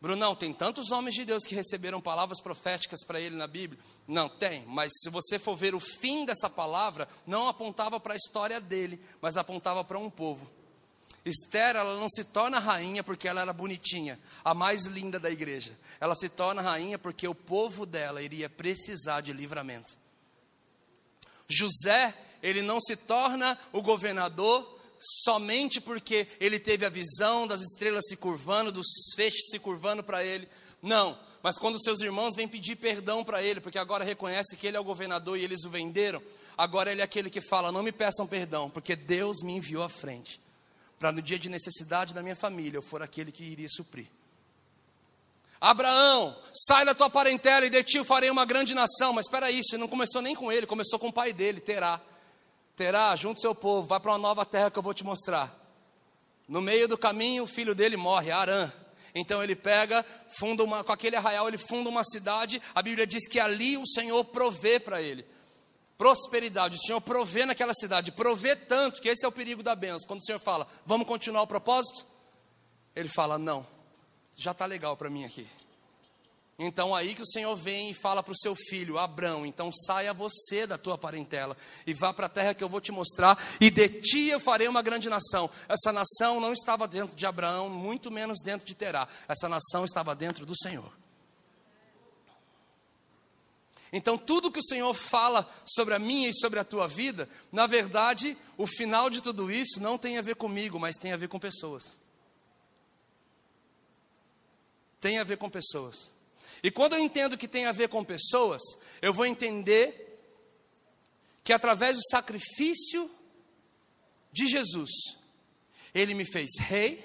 Brunão, 0.00 0.34
tem 0.34 0.52
tantos 0.52 0.92
homens 0.92 1.16
de 1.16 1.24
Deus 1.24 1.44
que 1.44 1.56
receberam 1.56 2.00
palavras 2.00 2.40
proféticas 2.40 3.04
para 3.04 3.20
ele 3.20 3.34
na 3.34 3.48
Bíblia? 3.48 3.82
Não, 4.06 4.28
tem, 4.28 4.64
mas 4.66 4.92
se 5.02 5.10
você 5.10 5.40
for 5.40 5.56
ver 5.56 5.74
o 5.74 5.80
fim 5.80 6.24
dessa 6.24 6.48
palavra, 6.48 7.08
não 7.26 7.48
apontava 7.48 7.98
para 7.98 8.14
a 8.14 8.16
história 8.16 8.60
dele, 8.60 9.00
mas 9.20 9.36
apontava 9.36 9.82
para 9.82 9.98
um 9.98 10.08
povo. 10.08 10.48
Esther, 11.24 11.74
ela 11.74 11.98
não 11.98 12.08
se 12.08 12.22
torna 12.24 12.60
rainha 12.60 13.02
porque 13.02 13.26
ela 13.26 13.40
era 13.40 13.52
bonitinha, 13.52 14.18
a 14.44 14.54
mais 14.54 14.86
linda 14.86 15.18
da 15.18 15.30
igreja. 15.30 15.76
Ela 16.00 16.14
se 16.14 16.28
torna 16.28 16.62
rainha 16.62 16.96
porque 16.96 17.26
o 17.26 17.34
povo 17.34 17.84
dela 17.84 18.22
iria 18.22 18.48
precisar 18.48 19.20
de 19.20 19.32
livramento. 19.32 19.96
José, 21.48 22.14
ele 22.42 22.62
não 22.62 22.80
se 22.80 22.94
torna 22.94 23.58
o 23.72 23.80
governador 23.80 24.78
somente 25.00 25.80
porque 25.80 26.26
ele 26.40 26.58
teve 26.58 26.84
a 26.84 26.90
visão 26.90 27.46
das 27.46 27.60
estrelas 27.60 28.06
se 28.06 28.16
curvando, 28.16 28.72
dos 28.72 28.86
feixes 29.14 29.48
se 29.50 29.58
curvando 29.58 30.02
para 30.02 30.24
ele. 30.24 30.48
Não, 30.82 31.18
mas 31.42 31.58
quando 31.58 31.82
seus 31.82 32.00
irmãos 32.00 32.34
vêm 32.34 32.46
pedir 32.46 32.76
perdão 32.76 33.24
para 33.24 33.42
ele, 33.42 33.60
porque 33.60 33.78
agora 33.78 34.04
reconhece 34.04 34.56
que 34.56 34.66
ele 34.66 34.76
é 34.76 34.80
o 34.80 34.84
governador 34.84 35.38
e 35.38 35.44
eles 35.44 35.64
o 35.64 35.70
venderam, 35.70 36.22
agora 36.56 36.92
ele 36.92 37.00
é 37.00 37.04
aquele 37.04 37.30
que 37.30 37.40
fala: 37.40 37.72
Não 37.72 37.82
me 37.82 37.90
peçam 37.92 38.26
perdão, 38.26 38.70
porque 38.70 38.94
Deus 38.94 39.42
me 39.42 39.54
enviou 39.54 39.82
à 39.82 39.88
frente, 39.88 40.40
para 40.98 41.10
no 41.10 41.22
dia 41.22 41.38
de 41.38 41.48
necessidade 41.48 42.14
da 42.14 42.22
minha 42.22 42.36
família 42.36 42.78
eu 42.78 42.82
for 42.82 43.02
aquele 43.02 43.32
que 43.32 43.42
iria 43.42 43.68
suprir. 43.68 44.06
Abraão, 45.60 46.36
sai 46.52 46.84
da 46.84 46.94
tua 46.94 47.10
parentela 47.10 47.66
e 47.66 47.70
de 47.70 47.82
ti 47.82 47.96
eu 47.98 48.04
farei 48.04 48.30
uma 48.30 48.44
grande 48.44 48.74
nação. 48.74 49.12
Mas 49.12 49.26
espera 49.26 49.50
isso, 49.50 49.76
não 49.76 49.88
começou 49.88 50.22
nem 50.22 50.34
com 50.34 50.52
ele, 50.52 50.66
começou 50.66 50.98
com 50.98 51.08
o 51.08 51.12
pai 51.12 51.32
dele, 51.32 51.60
Terá. 51.60 52.00
Terá, 52.76 53.14
junto 53.16 53.40
seu 53.40 53.54
povo, 53.54 53.88
vai 53.88 53.98
para 53.98 54.12
uma 54.12 54.18
nova 54.18 54.46
terra 54.46 54.70
que 54.70 54.78
eu 54.78 54.82
vou 54.82 54.94
te 54.94 55.04
mostrar. 55.04 55.52
No 56.46 56.62
meio 56.62 56.86
do 56.86 56.96
caminho, 56.96 57.42
o 57.42 57.46
filho 57.46 57.74
dele 57.74 57.96
morre, 57.96 58.30
Arã. 58.30 58.72
Então 59.14 59.42
ele 59.42 59.56
pega, 59.56 60.04
funda 60.38 60.62
uma, 60.62 60.84
com 60.84 60.92
aquele 60.92 61.16
arraial, 61.16 61.48
ele 61.48 61.58
funda 61.58 61.90
uma 61.90 62.04
cidade. 62.04 62.62
A 62.74 62.80
Bíblia 62.80 63.06
diz 63.06 63.26
que 63.26 63.40
ali 63.40 63.76
o 63.76 63.86
Senhor 63.86 64.24
provê 64.26 64.78
para 64.78 65.02
ele. 65.02 65.26
Prosperidade, 65.96 66.76
o 66.76 66.80
Senhor 66.80 67.00
provê 67.00 67.44
naquela 67.44 67.74
cidade, 67.74 68.12
provê 68.12 68.54
tanto 68.54 69.02
que 69.02 69.08
esse 69.08 69.24
é 69.24 69.28
o 69.28 69.32
perigo 69.32 69.64
da 69.64 69.74
benção. 69.74 70.06
Quando 70.06 70.20
o 70.20 70.24
Senhor 70.24 70.38
fala, 70.38 70.66
vamos 70.86 71.08
continuar 71.08 71.42
o 71.42 71.46
propósito? 71.46 72.06
Ele 72.94 73.08
fala, 73.08 73.36
não, 73.36 73.66
já 74.38 74.52
está 74.52 74.64
legal 74.64 74.96
para 74.96 75.10
mim 75.10 75.24
aqui. 75.24 75.46
Então 76.56 76.94
aí 76.94 77.14
que 77.14 77.22
o 77.22 77.26
Senhor 77.26 77.54
vem 77.56 77.90
e 77.90 77.94
fala 77.94 78.22
para 78.22 78.32
o 78.32 78.36
seu 78.36 78.54
filho, 78.54 78.98
Abrão, 78.98 79.44
então 79.44 79.70
saia 79.70 80.12
você 80.12 80.66
da 80.66 80.78
tua 80.78 80.96
parentela 80.96 81.56
e 81.86 81.92
vá 81.92 82.12
para 82.12 82.26
a 82.26 82.28
terra 82.28 82.54
que 82.54 82.64
eu 82.64 82.68
vou 82.68 82.80
te 82.80 82.90
mostrar, 82.90 83.38
e 83.60 83.70
de 83.70 83.88
ti 83.88 84.28
eu 84.28 84.40
farei 84.40 84.66
uma 84.66 84.82
grande 84.82 85.08
nação. 85.08 85.50
Essa 85.68 85.92
nação 85.92 86.40
não 86.40 86.52
estava 86.52 86.88
dentro 86.88 87.14
de 87.14 87.26
Abraão, 87.26 87.68
muito 87.68 88.10
menos 88.10 88.40
dentro 88.42 88.66
de 88.66 88.74
Terá. 88.74 89.06
Essa 89.28 89.48
nação 89.48 89.84
estava 89.84 90.14
dentro 90.14 90.46
do 90.46 90.56
Senhor. 90.56 90.92
Então, 93.92 94.18
tudo 94.18 94.52
que 94.52 94.58
o 94.58 94.66
Senhor 94.66 94.92
fala 94.92 95.48
sobre 95.64 95.94
a 95.94 95.98
minha 95.98 96.28
e 96.28 96.34
sobre 96.34 96.58
a 96.58 96.64
tua 96.64 96.86
vida, 96.86 97.26
na 97.50 97.66
verdade, 97.66 98.36
o 98.58 98.66
final 98.66 99.08
de 99.08 99.22
tudo 99.22 99.50
isso 99.50 99.80
não 99.80 99.96
tem 99.96 100.18
a 100.18 100.22
ver 100.22 100.36
comigo, 100.36 100.78
mas 100.78 100.96
tem 100.96 101.12
a 101.12 101.16
ver 101.16 101.28
com 101.28 101.38
pessoas. 101.38 101.96
Tem 105.00 105.18
a 105.18 105.24
ver 105.24 105.36
com 105.36 105.48
pessoas. 105.48 106.10
E 106.62 106.70
quando 106.70 106.94
eu 106.94 107.00
entendo 107.00 107.38
que 107.38 107.46
tem 107.46 107.66
a 107.66 107.72
ver 107.72 107.88
com 107.88 108.04
pessoas, 108.04 108.62
eu 109.00 109.12
vou 109.12 109.26
entender 109.26 110.06
que 111.44 111.52
através 111.52 111.96
do 111.96 112.02
sacrifício 112.10 113.10
de 114.32 114.46
Jesus, 114.46 114.90
ele 115.94 116.14
me 116.14 116.24
fez 116.24 116.58
rei, 116.58 117.04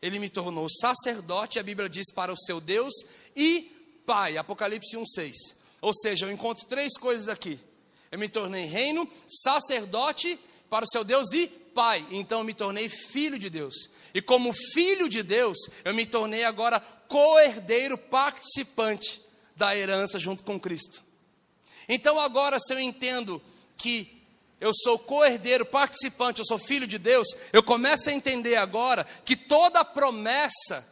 ele 0.00 0.18
me 0.18 0.28
tornou 0.28 0.68
sacerdote, 0.68 1.58
a 1.58 1.62
Bíblia 1.62 1.88
diz 1.88 2.12
para 2.12 2.32
o 2.32 2.36
seu 2.36 2.60
Deus 2.60 2.92
e 3.34 3.72
Pai, 4.06 4.38
Apocalipse 4.38 4.96
1:6. 4.96 5.56
Ou 5.80 5.92
seja, 5.92 6.26
eu 6.26 6.32
encontro 6.32 6.66
três 6.66 6.96
coisas 6.96 7.28
aqui. 7.28 7.58
Eu 8.10 8.18
me 8.18 8.28
tornei 8.28 8.64
reino, 8.66 9.08
sacerdote 9.26 10.38
para 10.68 10.84
o 10.84 10.88
seu 10.88 11.04
Deus 11.04 11.32
e 11.32 11.46
pai, 11.76 12.06
então 12.10 12.38
eu 12.38 12.44
me 12.44 12.54
tornei 12.54 12.88
filho 12.88 13.38
de 13.38 13.50
Deus. 13.50 13.74
E 14.14 14.22
como 14.22 14.52
filho 14.72 15.10
de 15.10 15.22
Deus, 15.22 15.58
eu 15.84 15.94
me 15.94 16.06
tornei 16.06 16.42
agora 16.42 16.80
co-herdeiro 16.80 17.98
participante 17.98 19.20
da 19.54 19.76
herança 19.76 20.18
junto 20.18 20.42
com 20.42 20.58
Cristo. 20.58 21.02
Então 21.86 22.18
agora, 22.18 22.58
se 22.58 22.72
eu 22.72 22.80
entendo 22.80 23.42
que 23.76 24.22
eu 24.58 24.72
sou 24.72 24.98
co-herdeiro 24.98 25.66
participante, 25.66 26.40
eu 26.40 26.46
sou 26.46 26.58
filho 26.58 26.86
de 26.86 26.98
Deus, 26.98 27.28
eu 27.52 27.62
começo 27.62 28.08
a 28.08 28.12
entender 28.12 28.56
agora 28.56 29.04
que 29.24 29.36
toda 29.36 29.84
promessa 29.84 30.82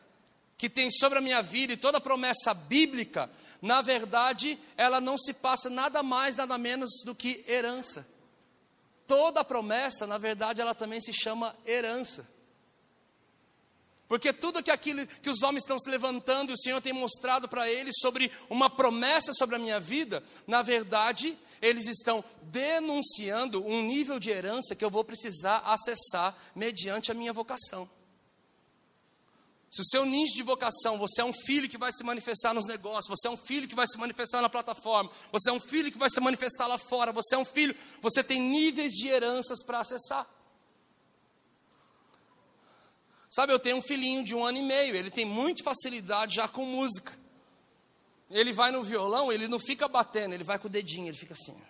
que 0.58 0.68
tem 0.68 0.90
sobre 0.90 1.18
a 1.18 1.22
minha 1.22 1.42
vida 1.42 1.72
e 1.72 1.78
toda 1.78 2.00
promessa 2.00 2.52
bíblica, 2.52 3.30
na 3.60 3.80
verdade, 3.80 4.58
ela 4.76 5.00
não 5.00 5.16
se 5.16 5.32
passa 5.32 5.70
nada 5.70 6.02
mais, 6.02 6.36
nada 6.36 6.58
menos 6.58 6.90
do 7.06 7.14
que 7.14 7.42
herança 7.48 8.06
toda 9.06 9.44
promessa, 9.44 10.06
na 10.06 10.18
verdade, 10.18 10.60
ela 10.60 10.74
também 10.74 11.00
se 11.00 11.12
chama 11.12 11.54
herança. 11.66 12.28
Porque 14.06 14.32
tudo 14.32 14.62
que 14.62 14.70
aquilo 14.70 15.06
que 15.06 15.30
os 15.30 15.42
homens 15.42 15.62
estão 15.62 15.78
se 15.78 15.90
levantando, 15.90 16.52
o 16.52 16.58
Senhor 16.58 16.80
tem 16.80 16.92
mostrado 16.92 17.48
para 17.48 17.68
eles 17.70 17.96
sobre 18.00 18.30
uma 18.50 18.68
promessa 18.68 19.32
sobre 19.32 19.56
a 19.56 19.58
minha 19.58 19.80
vida, 19.80 20.22
na 20.46 20.62
verdade, 20.62 21.36
eles 21.60 21.88
estão 21.88 22.22
denunciando 22.42 23.64
um 23.66 23.82
nível 23.82 24.18
de 24.18 24.30
herança 24.30 24.74
que 24.74 24.84
eu 24.84 24.90
vou 24.90 25.04
precisar 25.04 25.58
acessar 25.64 26.36
mediante 26.54 27.10
a 27.10 27.14
minha 27.14 27.32
vocação. 27.32 27.88
Se 29.74 29.80
o 29.80 29.84
seu 29.84 30.06
nicho 30.06 30.34
de 30.34 30.42
vocação, 30.44 30.96
você 30.96 31.20
é 31.20 31.24
um 31.24 31.32
filho 31.32 31.68
que 31.68 31.76
vai 31.76 31.90
se 31.90 32.04
manifestar 32.04 32.54
nos 32.54 32.64
negócios, 32.64 33.08
você 33.08 33.26
é 33.26 33.30
um 33.32 33.36
filho 33.36 33.66
que 33.66 33.74
vai 33.74 33.88
se 33.88 33.98
manifestar 33.98 34.40
na 34.40 34.48
plataforma, 34.48 35.10
você 35.32 35.50
é 35.50 35.52
um 35.52 35.58
filho 35.58 35.90
que 35.90 35.98
vai 35.98 36.08
se 36.08 36.20
manifestar 36.20 36.68
lá 36.68 36.78
fora, 36.78 37.10
você 37.10 37.34
é 37.34 37.38
um 37.38 37.44
filho, 37.44 37.74
você 38.00 38.22
tem 38.22 38.40
níveis 38.40 38.92
de 38.92 39.08
heranças 39.08 39.64
para 39.64 39.80
acessar. 39.80 40.28
Sabe, 43.28 43.52
eu 43.52 43.58
tenho 43.58 43.78
um 43.78 43.82
filhinho 43.82 44.22
de 44.22 44.32
um 44.32 44.44
ano 44.44 44.58
e 44.58 44.62
meio, 44.62 44.94
ele 44.94 45.10
tem 45.10 45.24
muita 45.24 45.64
facilidade 45.64 46.36
já 46.36 46.46
com 46.46 46.64
música. 46.64 47.12
Ele 48.30 48.52
vai 48.52 48.70
no 48.70 48.80
violão, 48.80 49.32
ele 49.32 49.48
não 49.48 49.58
fica 49.58 49.88
batendo, 49.88 50.34
ele 50.34 50.44
vai 50.44 50.56
com 50.56 50.68
o 50.68 50.70
dedinho, 50.70 51.08
ele 51.08 51.18
fica 51.18 51.34
assim. 51.34 51.60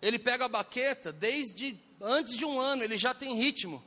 Ele 0.00 0.18
pega 0.18 0.46
a 0.46 0.48
baqueta 0.48 1.12
desde 1.12 1.78
antes 2.00 2.34
de 2.34 2.46
um 2.46 2.58
ano, 2.58 2.82
ele 2.82 2.96
já 2.96 3.12
tem 3.12 3.34
ritmo. 3.34 3.84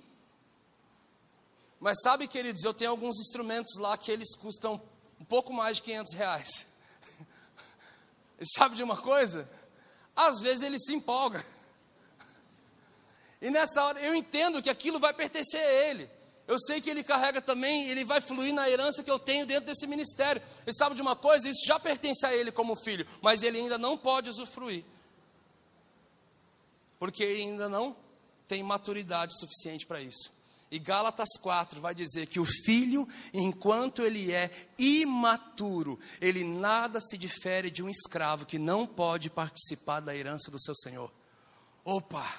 Mas 1.79 2.01
sabe, 2.01 2.27
queridos, 2.27 2.63
eu 2.63 2.73
tenho 2.73 2.91
alguns 2.91 3.19
instrumentos 3.19 3.77
lá 3.77 3.97
que 3.97 4.11
eles 4.11 4.35
custam 4.35 4.81
um 5.19 5.25
pouco 5.25 5.53
mais 5.53 5.77
de 5.77 5.83
500 5.83 6.13
reais. 6.13 6.67
E 8.39 8.45
sabe 8.45 8.75
de 8.75 8.83
uma 8.83 8.95
coisa? 8.95 9.49
Às 10.15 10.39
vezes 10.39 10.61
ele 10.61 10.77
se 10.77 10.93
empolga. 10.93 11.43
E 13.41 13.49
nessa 13.49 13.83
hora 13.83 13.99
eu 13.99 14.13
entendo 14.13 14.61
que 14.61 14.69
aquilo 14.69 14.99
vai 14.99 15.11
pertencer 15.11 15.59
a 15.59 15.71
ele. 15.89 16.07
Eu 16.47 16.57
sei 16.59 16.79
que 16.79 16.89
ele 16.89 17.03
carrega 17.03 17.41
também, 17.41 17.89
ele 17.89 18.05
vai 18.05 18.21
fluir 18.21 18.53
na 18.53 18.69
herança 18.69 19.03
que 19.03 19.11
eu 19.11 19.19
tenho 19.19 19.45
dentro 19.45 19.65
desse 19.65 19.85
ministério. 19.85 20.41
E 20.65 20.73
sabe 20.73 20.95
de 20.95 21.01
uma 21.01 21.15
coisa? 21.15 21.49
Isso 21.49 21.65
já 21.65 21.79
pertence 21.79 22.25
a 22.25 22.33
ele 22.33 22.51
como 22.51 22.75
filho, 22.75 23.05
mas 23.21 23.43
ele 23.43 23.57
ainda 23.57 23.77
não 23.77 23.97
pode 23.97 24.29
usufruir. 24.29 24.85
Porque 26.97 27.23
ele 27.23 27.41
ainda 27.41 27.67
não 27.67 27.95
tem 28.47 28.63
maturidade 28.63 29.37
suficiente 29.37 29.85
para 29.85 29.99
isso. 29.99 30.36
E 30.69 30.79
Gálatas 30.79 31.29
4 31.41 31.79
vai 31.79 31.95
dizer 31.95 32.27
que 32.27 32.39
o 32.39 32.45
filho, 32.45 33.07
enquanto 33.33 34.01
ele 34.01 34.33
é 34.33 34.51
imaturo, 34.77 35.97
ele 36.19 36.43
nada 36.43 36.99
se 36.99 37.17
difere 37.17 37.71
de 37.71 37.81
um 37.81 37.89
escravo 37.89 38.45
que 38.45 38.59
não 38.59 38.85
pode 38.85 39.29
participar 39.29 40.01
da 40.01 40.15
herança 40.15 40.51
do 40.51 40.59
seu 40.59 40.75
senhor. 40.75 41.11
Opa, 41.85 42.35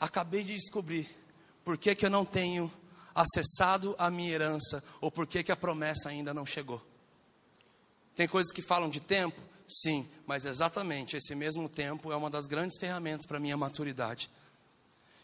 acabei 0.00 0.42
de 0.42 0.54
descobrir 0.54 1.08
por 1.64 1.78
que, 1.78 1.94
que 1.94 2.06
eu 2.06 2.10
não 2.10 2.24
tenho 2.24 2.70
acessado 3.14 3.94
a 3.96 4.10
minha 4.10 4.32
herança, 4.32 4.82
ou 5.00 5.10
por 5.10 5.26
que, 5.26 5.42
que 5.42 5.52
a 5.52 5.56
promessa 5.56 6.08
ainda 6.08 6.34
não 6.34 6.44
chegou. 6.44 6.84
Tem 8.14 8.26
coisas 8.26 8.52
que 8.52 8.60
falam 8.60 8.90
de 8.90 9.00
tempo? 9.00 9.40
Sim, 9.68 10.08
mas 10.26 10.44
exatamente 10.44 11.16
esse 11.16 11.34
mesmo 11.34 11.68
tempo 11.68 12.12
é 12.12 12.16
uma 12.16 12.30
das 12.30 12.46
grandes 12.46 12.78
ferramentas 12.78 13.26
para 13.26 13.36
a 13.36 13.40
minha 13.40 13.56
maturidade. 13.56 14.30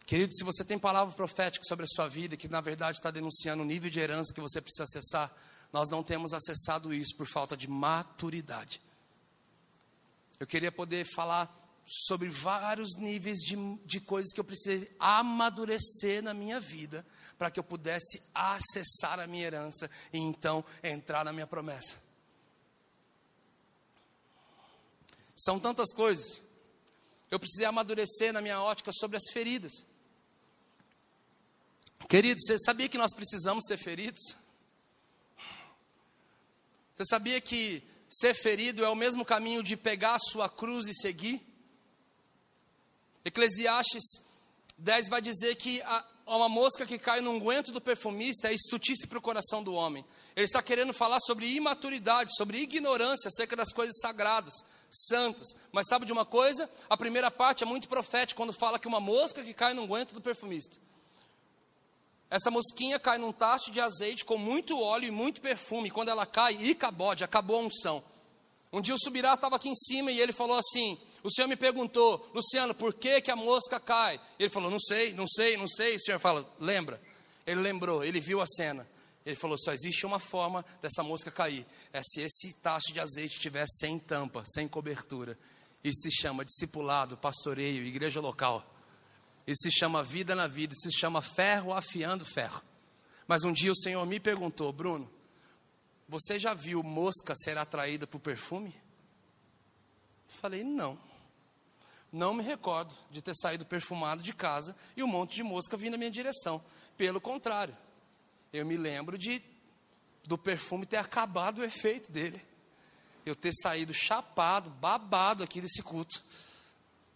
Querido, 0.07 0.35
se 0.35 0.45
você 0.45 0.65
tem 0.65 0.79
palavra 0.79 1.15
profética 1.15 1.65
sobre 1.65 1.85
a 1.85 1.89
sua 1.89 2.09
vida, 2.09 2.37
que 2.37 2.49
na 2.49 2.61
verdade 2.61 2.99
está 2.99 3.11
denunciando 3.11 3.63
o 3.63 3.67
nível 3.67 3.91
de 3.91 4.01
herança 4.01 4.35
que 4.35 4.41
você 4.41 4.61
precisa 4.61 4.85
acessar, 4.85 5.33
nós 5.73 5.89
não 5.89 6.03
temos 6.03 6.33
acessado 6.33 6.93
isso 6.93 7.17
por 7.17 7.27
falta 7.27 7.57
de 7.57 7.69
maturidade. 7.69 8.81
Eu 10.39 10.47
queria 10.47 10.73
poder 10.73 11.05
falar 11.05 11.59
sobre 11.87 12.29
vários 12.29 12.97
níveis 12.97 13.39
de, 13.39 13.57
de 13.85 14.01
coisas 14.01 14.33
que 14.33 14.41
eu 14.41 14.45
precisei 14.45 14.91
amadurecer 14.99 16.23
na 16.23 16.35
minha 16.35 16.61
vida, 16.61 17.07
para 17.39 17.51
que 17.51 17.59
eu 17.59 17.65
pudesse 17.65 18.23
acessar 18.35 19.19
a 19.19 19.27
minha 19.27 19.47
herança 19.47 19.91
e 20.13 20.19
então 20.19 20.65
entrar 20.83 21.25
na 21.25 21.33
minha 21.33 21.47
promessa. 21.47 21.97
São 25.35 25.59
tantas 25.59 25.93
coisas. 25.93 26.41
Eu 27.31 27.39
precisei 27.39 27.67
amadurecer 27.67 28.33
na 28.33 28.43
minha 28.43 28.61
ótica 28.61 28.93
sobre 28.93 29.17
as 29.17 29.31
feridas. 29.33 29.85
Querido, 32.09 32.41
você 32.41 32.59
sabia 32.59 32.89
que 32.89 32.99
nós 32.99 33.15
precisamos 33.15 33.65
ser 33.67 33.79
feridos? 33.79 34.37
Você 36.95 37.05
sabia 37.07 37.41
que 37.41 37.83
ser 38.09 38.35
ferido 38.35 38.85
é 38.85 38.89
o 38.89 38.95
mesmo 38.95 39.25
caminho 39.25 39.63
de 39.63 39.77
pegar 39.77 40.15
a 40.17 40.19
sua 40.19 40.49
cruz 40.49 40.87
e 40.89 40.95
seguir? 40.95 41.41
Eclesiastes 43.25 44.23
10 44.79 45.09
vai 45.09 45.23
dizer 45.23 45.55
que 45.57 45.81
a, 45.83 46.05
uma 46.27 46.49
mosca 46.49 46.85
que 46.85 46.99
cai 46.99 47.21
no 47.21 47.31
unguento 47.31 47.73
do 47.73 47.81
perfumista 47.81 48.49
é 48.49 48.55
estutice 48.55 49.07
para 49.07 49.19
o 49.19 49.23
coração 49.23 49.63
do 49.63 49.75
homem. 49.75 50.05
Ele 50.35 50.45
está 50.45 50.63
querendo 50.63 50.93
falar 50.93 51.21
sobre 51.21 51.47
imaturidade, 51.47 52.37
sobre 52.37 52.59
ignorância 52.59 53.29
acerca 53.29 53.57
das 53.57 53.73
coisas 53.73 53.99
sagradas, 54.01 54.55
santas. 54.91 55.49
Mas 55.71 55.87
sabe 55.89 56.05
de 56.05 56.13
uma 56.13 56.25
coisa? 56.25 56.69
A 56.91 56.97
primeira 56.97 57.31
parte 57.31 57.63
é 57.63 57.67
muito 57.67 57.89
profética 57.89 58.37
quando 58.37 58.53
fala 58.53 58.79
que 58.79 58.89
uma 58.89 59.01
mosca 59.01 59.43
que 59.43 59.55
cai 59.55 59.73
no 59.73 59.83
unguento 59.83 60.15
do 60.15 60.21
perfumista. 60.21 60.77
Essa 62.33 62.51
mosquinha 62.51 62.99
cai 62.99 63.19
num 63.19 63.31
tacho 63.31 63.71
de 63.71 63.79
azeite 63.79 64.25
com 64.25 64.39
muito 64.39 64.81
óleo 64.81 65.05
e 65.05 65.11
muito 65.11 65.43
perfume. 65.43 65.91
Quando 65.91 66.09
ela 66.09 66.25
cai, 66.25 66.57
e 66.59 66.75
cabode, 66.75 67.23
acabou 67.23 67.61
a 67.61 67.65
unção. 67.65 68.03
Um 68.73 68.81
dia 68.81 68.95
o 68.95 68.99
Subirá 68.99 69.35
estava 69.35 69.57
aqui 69.57 69.69
em 69.69 69.75
cima 69.75 70.11
e 70.11 70.19
ele 70.19 70.33
falou 70.33 70.57
assim: 70.57 70.99
O 71.23 71.31
senhor 71.31 71.47
me 71.47 71.57
perguntou, 71.57 72.27
Luciano, 72.33 72.75
por 72.75 72.95
que, 72.95 73.21
que 73.21 73.31
a 73.31 73.37
mosca 73.37 73.79
cai? 73.79 74.19
Ele 74.39 74.49
falou: 74.49 74.71
Não 74.71 74.81
sei, 74.81 75.13
não 75.13 75.29
sei, 75.29 75.59
não 75.59 75.69
sei. 75.69 75.97
O 75.97 76.01
senhor 76.01 76.19
fala: 76.19 76.51
Lembra? 76.59 76.99
Ele 77.47 77.61
lembrou, 77.61 78.03
ele 78.03 78.19
viu 78.19 78.41
a 78.41 78.47
cena. 78.47 78.89
Ele 79.27 79.37
falou: 79.37 79.59
Só 79.59 79.75
existe 79.75 80.07
uma 80.07 80.19
forma 80.19 80.65
dessa 80.81 81.03
mosca 81.03 81.31
cair: 81.31 81.67
é 81.93 82.01
se 82.03 82.23
esse 82.23 82.55
tacho 82.63 82.95
de 82.95 83.01
azeite 83.01 83.35
estiver 83.35 83.67
sem 83.69 83.99
tampa, 83.99 84.43
sem 84.47 84.67
cobertura. 84.67 85.39
Isso 85.85 86.01
se 86.01 86.11
chama 86.11 86.47
discipulado, 86.47 87.15
pastoreio, 87.15 87.85
igreja 87.85 88.23
local. 88.23 88.72
Isso 89.47 89.63
se 89.63 89.73
chama 89.73 90.03
vida 90.03 90.35
na 90.35 90.47
vida, 90.47 90.75
isso 90.75 90.91
se 90.91 90.99
chama 90.99 91.21
ferro 91.21 91.75
afiando 91.75 92.25
ferro. 92.25 92.63
Mas 93.27 93.45
um 93.45 93.53
dia 93.53 93.73
o 93.73 93.77
Senhor 93.77 94.05
me 94.07 94.21
perguntou, 94.21 94.73
Bruno, 94.73 95.11
você 96.09 96.39
já 96.39 96.55
viu 96.55 96.83
mosca 96.83 97.35
ser 97.35 97.57
atraída 97.57 98.07
por 98.07 98.21
perfume? 98.21 98.75
Falei, 100.29 100.63
não. 100.63 100.99
Não 102.13 102.35
me 102.35 102.43
recordo 102.43 102.95
de 103.11 103.23
ter 103.23 103.35
saído 103.35 103.65
perfumado 103.65 104.23
de 104.23 104.35
casa 104.35 104.77
e 104.97 105.03
um 105.03 105.07
monte 105.07 105.35
de 105.37 105.43
mosca 105.43 105.77
vindo 105.77 105.93
na 105.93 105.99
minha 105.99 106.11
direção. 106.11 106.63
Pelo 106.97 107.21
contrário, 107.21 107.77
eu 108.53 108.67
me 108.67 108.77
lembro 108.77 109.17
de 109.17 109.43
do 110.25 110.39
perfume 110.39 110.87
ter 110.87 110.99
acabado 110.99 111.61
o 111.61 111.65
efeito 111.65 112.13
dele. 112.13 112.41
Eu 113.25 113.35
ter 113.35 113.53
saído 113.55 113.95
chapado, 113.95 114.71
babado 114.71 115.43
aqui 115.43 115.61
desse 115.61 115.83
culto. 115.83 116.23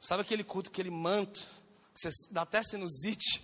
Sabe 0.00 0.22
aquele 0.22 0.42
culto, 0.42 0.70
aquele 0.70 0.90
manto 0.90 1.46
você 1.96 2.10
dá 2.30 2.42
até 2.42 2.62
sinusite. 2.62 3.42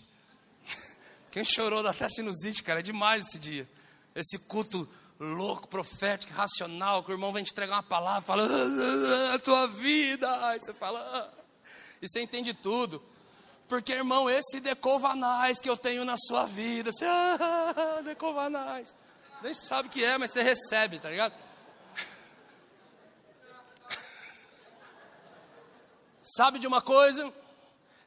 Quem 1.30 1.44
chorou 1.44 1.82
dá 1.82 1.90
até 1.90 2.08
sinusite, 2.08 2.62
cara. 2.62 2.80
É 2.80 2.82
demais 2.82 3.26
esse 3.26 3.38
dia. 3.38 3.68
Esse 4.14 4.38
culto 4.38 4.88
louco, 5.18 5.68
profético, 5.68 6.32
racional, 6.32 7.02
que 7.02 7.10
o 7.10 7.14
irmão 7.14 7.32
vem 7.32 7.44
te 7.44 7.52
entregar 7.52 7.76
uma 7.76 7.82
palavra, 7.82 8.22
fala, 8.22 8.46
ah, 8.46 9.34
a 9.34 9.38
tua 9.38 9.66
vida. 9.68 10.48
Aí 10.48 10.60
você 10.60 10.74
fala, 10.74 11.00
ah. 11.00 11.30
e 12.00 12.08
você 12.08 12.20
entende 12.20 12.52
tudo. 12.52 13.02
Porque, 13.68 13.92
irmão, 13.92 14.28
esse 14.28 14.58
decovanais 14.60 15.60
que 15.60 15.70
eu 15.70 15.76
tenho 15.76 16.04
na 16.04 16.16
sua 16.18 16.44
vida, 16.44 16.90
você, 16.92 17.06
ah, 17.06 18.02
decovanais. 18.04 18.94
Nem 19.42 19.54
sabe 19.54 19.88
o 19.88 19.90
que 19.90 20.04
é, 20.04 20.18
mas 20.18 20.32
você 20.32 20.42
recebe, 20.42 20.98
tá 20.98 21.08
ligado? 21.08 21.34
sabe 26.20 26.58
de 26.58 26.66
uma 26.66 26.82
coisa? 26.82 27.32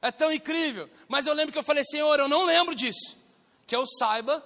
É 0.02 0.12
tão 0.12 0.32
incrível. 0.32 0.90
Mas 1.08 1.26
eu 1.26 1.34
lembro 1.34 1.52
que 1.52 1.58
eu 1.58 1.64
falei, 1.64 1.84
Senhor, 1.84 2.20
eu 2.20 2.28
não 2.28 2.46
lembro 2.46 2.76
disso. 2.76 3.18
Que 3.66 3.76
eu 3.76 3.86
saiba, 3.86 4.44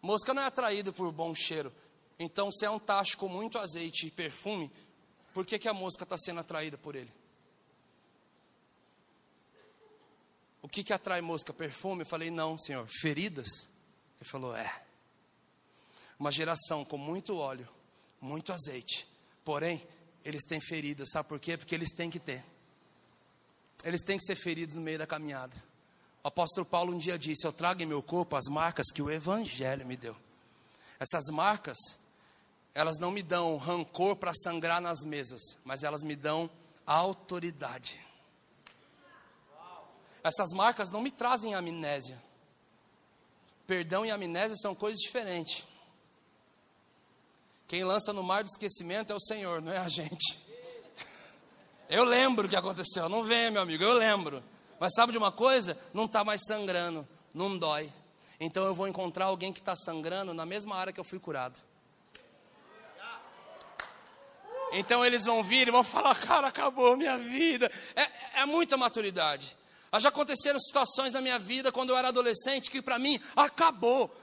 mosca 0.00 0.32
não 0.32 0.42
é 0.42 0.46
atraída 0.46 0.92
por 0.92 1.10
bom 1.12 1.34
cheiro. 1.34 1.72
Então, 2.18 2.50
se 2.50 2.64
é 2.64 2.70
um 2.70 2.78
tacho 2.78 3.16
com 3.18 3.28
muito 3.28 3.58
azeite 3.58 4.06
e 4.06 4.10
perfume, 4.10 4.70
por 5.32 5.44
que, 5.46 5.58
que 5.58 5.68
a 5.68 5.74
mosca 5.74 6.04
está 6.04 6.16
sendo 6.16 6.40
atraída 6.40 6.76
por 6.78 6.96
ele? 6.96 7.12
O 10.60 10.68
que, 10.68 10.82
que 10.82 10.92
atrai 10.92 11.20
mosca? 11.20 11.52
Perfume? 11.52 12.02
Eu 12.02 12.06
falei, 12.06 12.30
não, 12.30 12.58
Senhor. 12.58 12.86
Feridas? 12.88 13.68
Ele 14.20 14.28
falou, 14.28 14.56
é. 14.56 14.82
Uma 16.18 16.32
geração 16.32 16.84
com 16.84 16.98
muito 16.98 17.36
óleo, 17.36 17.68
muito 18.20 18.52
azeite. 18.52 19.06
Porém, 19.44 19.86
eles 20.24 20.44
têm 20.44 20.60
feridas. 20.60 21.10
Sabe 21.10 21.28
por 21.28 21.38
quê? 21.38 21.56
Porque 21.56 21.74
eles 21.74 21.92
têm 21.94 22.10
que 22.10 22.18
ter 22.18 22.44
eles 23.84 24.02
têm 24.02 24.18
que 24.18 24.24
ser 24.24 24.36
feridos 24.36 24.74
no 24.74 24.80
meio 24.80 24.98
da 24.98 25.06
caminhada. 25.06 25.56
O 26.22 26.28
apóstolo 26.28 26.66
Paulo 26.66 26.92
um 26.94 26.98
dia 26.98 27.18
disse: 27.18 27.46
Eu 27.46 27.52
trago 27.52 27.82
em 27.82 27.86
meu 27.86 28.02
corpo 28.02 28.36
as 28.36 28.46
marcas 28.48 28.90
que 28.92 29.02
o 29.02 29.10
Evangelho 29.10 29.86
me 29.86 29.96
deu. 29.96 30.16
Essas 30.98 31.26
marcas, 31.30 31.78
elas 32.74 32.98
não 32.98 33.10
me 33.10 33.22
dão 33.22 33.56
rancor 33.56 34.16
para 34.16 34.34
sangrar 34.34 34.80
nas 34.80 35.04
mesas, 35.04 35.40
mas 35.64 35.84
elas 35.84 36.02
me 36.02 36.16
dão 36.16 36.50
autoridade. 36.84 38.04
Essas 40.22 40.50
marcas 40.50 40.90
não 40.90 41.00
me 41.00 41.10
trazem 41.10 41.54
amnésia. 41.54 42.20
Perdão 43.66 44.04
e 44.04 44.10
amnésia 44.10 44.56
são 44.56 44.74
coisas 44.74 45.00
diferentes. 45.00 45.66
Quem 47.68 47.84
lança 47.84 48.12
no 48.12 48.22
mar 48.22 48.42
do 48.42 48.48
esquecimento 48.48 49.12
é 49.12 49.16
o 49.16 49.20
Senhor, 49.20 49.60
não 49.60 49.70
é 49.70 49.78
a 49.78 49.88
gente. 49.88 50.47
Eu 51.88 52.04
lembro 52.04 52.46
o 52.46 52.48
que 52.48 52.56
aconteceu. 52.56 53.08
Não 53.08 53.22
vem, 53.22 53.50
meu 53.50 53.62
amigo, 53.62 53.82
eu 53.82 53.94
lembro. 53.94 54.42
Mas 54.78 54.94
sabe 54.94 55.12
de 55.12 55.18
uma 55.18 55.32
coisa? 55.32 55.76
Não 55.92 56.04
está 56.04 56.22
mais 56.22 56.44
sangrando, 56.44 57.06
não 57.34 57.56
dói. 57.56 57.90
Então 58.38 58.64
eu 58.66 58.74
vou 58.74 58.86
encontrar 58.86 59.26
alguém 59.26 59.52
que 59.52 59.58
está 59.58 59.74
sangrando 59.74 60.32
na 60.32 60.46
mesma 60.46 60.76
área 60.76 60.92
que 60.92 61.00
eu 61.00 61.04
fui 61.04 61.18
curado. 61.18 61.58
Então 64.72 65.04
eles 65.04 65.24
vão 65.24 65.42
vir 65.42 65.66
e 65.66 65.70
vão 65.70 65.82
falar: 65.82 66.14
Cara, 66.14 66.48
acabou 66.48 66.96
minha 66.96 67.16
vida. 67.16 67.70
É, 67.96 68.40
é 68.40 68.46
muita 68.46 68.76
maturidade. 68.76 69.56
Já 69.98 70.10
aconteceram 70.10 70.60
situações 70.60 71.14
na 71.14 71.20
minha 71.22 71.38
vida 71.38 71.72
quando 71.72 71.90
eu 71.90 71.96
era 71.96 72.08
adolescente 72.08 72.70
que 72.70 72.82
para 72.82 72.98
mim 72.98 73.18
acabou. 73.34 74.14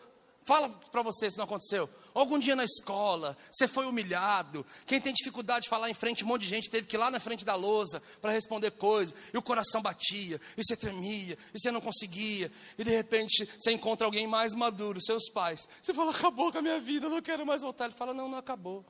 Fala 0.45 0.69
para 0.69 1.01
você 1.01 1.29
se 1.29 1.38
não 1.38 1.45
aconteceu. 1.45 1.89
Algum 2.13 2.38
dia 2.38 2.55
na 2.55 2.63
escola, 2.63 3.36
você 3.51 3.67
foi 3.67 3.88
humilhado. 3.88 4.63
Quem 4.86 5.01
tem 5.01 5.12
dificuldade 5.12 5.63
de 5.63 5.69
falar 5.69 5.89
em 5.89 5.93
frente, 5.95 6.23
um 6.23 6.27
monte 6.27 6.41
de 6.41 6.47
gente 6.47 6.69
teve 6.69 6.86
que 6.86 6.95
ir 6.95 6.99
lá 6.99 7.10
na 7.10 7.19
frente 7.19 7.43
da 7.43 7.55
lousa 7.55 7.99
para 8.21 8.31
responder 8.31 8.69
coisas. 8.69 9.17
E 9.34 9.38
o 9.39 9.41
coração 9.41 9.81
batia, 9.81 10.39
e 10.55 10.63
você 10.63 10.77
tremia, 10.77 11.36
e 11.51 11.60
você 11.60 11.71
não 11.71 11.81
conseguia. 11.81 12.51
E 12.77 12.84
de 12.84 12.91
repente 12.91 13.49
você 13.58 13.71
encontra 13.71 14.05
alguém 14.05 14.27
mais 14.27 14.53
maduro, 14.53 15.01
seus 15.01 15.27
pais. 15.31 15.67
Você 15.81 15.95
fala, 15.95 16.12
acabou 16.12 16.51
com 16.51 16.60
a 16.60 16.62
minha 16.62 16.79
vida, 16.79 17.08
eu 17.08 17.10
não 17.10 17.23
quero 17.23 17.43
mais 17.43 17.63
voltar. 17.63 17.86
Ele 17.86 17.95
fala, 17.95 18.13
não, 18.13 18.29
não 18.29 18.38
acabou. 18.38 18.86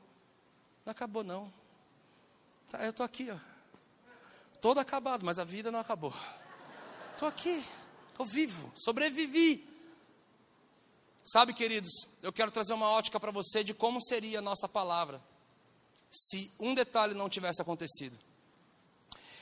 Não 0.86 0.92
acabou, 0.92 1.24
não. 1.24 1.54
Tá, 2.68 2.84
eu 2.84 2.90
estou 2.90 3.06
aqui, 3.06 3.32
ó. 3.32 3.38
Todo 4.60 4.82
acabado, 4.82 5.26
mas 5.26 5.40
a 5.40 5.46
vida 5.46 5.72
não 5.72 5.80
acabou. 5.80 6.14
Estou 7.14 7.30
aqui, 7.30 7.64
estou 8.12 8.26
vivo, 8.26 8.70
sobrevivi. 8.76 9.75
Sabe, 11.28 11.56
queridos, 11.56 12.08
eu 12.22 12.32
quero 12.32 12.52
trazer 12.52 12.74
uma 12.74 12.88
ótica 12.88 13.20
para 13.20 13.32
você 13.32 13.64
de 13.64 13.74
como 13.74 14.00
seria 14.00 14.38
a 14.38 14.44
nossa 14.44 14.70
palavra 14.70 15.20
se 16.12 16.52
um 16.60 16.76
detalhe 16.76 17.16
não 17.16 17.28
tivesse 17.28 17.60
acontecido. 17.64 18.16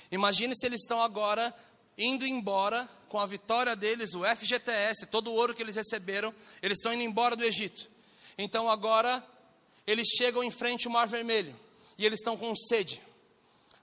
Imagine 0.10 0.56
se 0.56 0.65
eles 0.65 0.82
estão 0.82 1.02
agora 1.02 1.54
indo 1.98 2.26
embora 2.26 2.89
com 3.10 3.19
a 3.19 3.26
vitória 3.26 3.76
deles, 3.76 4.13
o 4.13 4.24
FGTS, 4.24 5.08
todo 5.08 5.30
o 5.30 5.34
ouro 5.34 5.54
que 5.54 5.62
eles 5.62 5.76
receberam, 5.76 6.34
eles 6.62 6.78
estão 6.78 6.93
indo 6.93 7.04
embora 7.04 7.36
do 7.36 7.43
Egito. 7.43 7.91
Então 8.38 8.69
agora 8.69 9.22
eles 9.86 10.08
chegam 10.17 10.41
em 10.41 10.50
frente 10.50 10.88
ao 10.88 10.93
Mar 10.93 11.06
Vermelho 11.06 11.54
e 11.98 12.06
eles 12.06 12.19
estão 12.19 12.38
com 12.38 12.56
sede. 12.56 13.02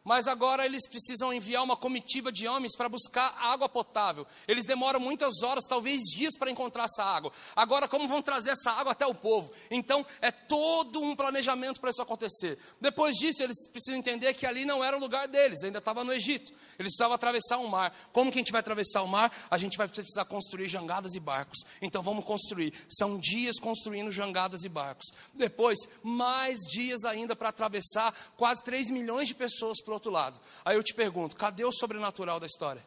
Mas 0.03 0.27
agora 0.27 0.65
eles 0.65 0.89
precisam 0.89 1.33
enviar 1.33 1.63
uma 1.63 1.77
comitiva 1.77 2.33
de 2.33 2.49
homens 2.49 2.75
para 2.75 2.89
buscar 2.89 3.37
água 3.39 3.69
potável. 3.69 4.27
Eles 4.49 4.65
demoram 4.65 4.99
muitas 4.99 5.43
horas, 5.43 5.67
talvez 5.69 6.01
dias, 6.05 6.37
para 6.39 6.51
encontrar 6.51 6.85
essa 6.85 7.05
água. 7.05 7.31
Agora, 7.55 7.87
como 7.87 8.09
vão 8.09 8.23
trazer 8.23 8.51
essa 8.51 8.71
água 8.71 8.93
até 8.93 9.07
o 9.07 9.15
povo? 9.15 9.53
Então, 9.71 10.05
é 10.23 10.31
todo 10.31 11.03
um 11.03 11.15
planejamento 11.15 11.81
para 11.81 11.91
isso 11.91 12.01
acontecer. 12.01 12.59
Depois 12.81 13.17
disso, 13.17 13.43
eles 13.43 13.69
precisam 13.69 13.99
entender 13.99 14.33
que 14.35 14.47
ali 14.47 14.65
não 14.65 14.83
era 14.83 14.97
o 14.97 15.01
lugar 15.01 15.29
deles, 15.29 15.63
ainda 15.63 15.79
estava 15.79 16.03
no 16.03 16.13
Egito. 16.13 16.51
Eles 16.79 16.93
precisavam 16.93 17.15
atravessar 17.15 17.59
um 17.59 17.67
mar. 17.67 17.95
Como 18.13 18.33
que 18.33 18.39
a 18.39 18.41
gente 18.41 18.53
vai 18.53 18.61
atravessar 18.61 19.03
o 19.03 19.09
mar? 19.09 19.31
A 19.51 19.59
gente 19.59 19.77
vai 19.77 19.87
precisar 19.87 20.25
construir 20.25 20.69
jangadas 20.69 21.15
e 21.15 21.21
barcos. 21.21 21.59
Então, 21.83 22.03
vamos 22.03 22.25
construir. 22.25 22.73
São 22.89 23.19
dias 23.19 23.59
construindo 23.59 24.11
jangadas 24.11 24.65
e 24.65 24.69
barcos. 24.69 25.09
Depois, 25.35 25.79
mais 26.03 26.61
dias 26.61 27.05
ainda 27.05 27.37
para 27.37 27.51
atravessar 27.51 28.15
quase 28.37 28.65
3 28.65 28.91
milhões 28.91 29.29
de 29.29 29.35
pessoas 29.35 29.81
para 29.90 29.94
o 29.94 29.94
outro 29.94 30.11
lado. 30.11 30.40
Aí 30.64 30.76
eu 30.76 30.83
te 30.83 30.94
pergunto: 30.94 31.37
cadê 31.37 31.64
o 31.64 31.72
sobrenatural 31.72 32.38
da 32.38 32.46
história? 32.46 32.85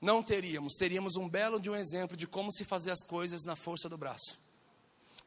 Não 0.00 0.22
teríamos, 0.22 0.74
teríamos 0.74 1.16
um 1.16 1.28
belo 1.28 1.60
de 1.60 1.70
um 1.70 1.76
exemplo 1.76 2.16
de 2.16 2.26
como 2.26 2.52
se 2.52 2.64
fazer 2.64 2.90
as 2.90 3.02
coisas 3.04 3.44
na 3.44 3.56
força 3.56 3.88
do 3.88 3.96
braço. 3.96 4.38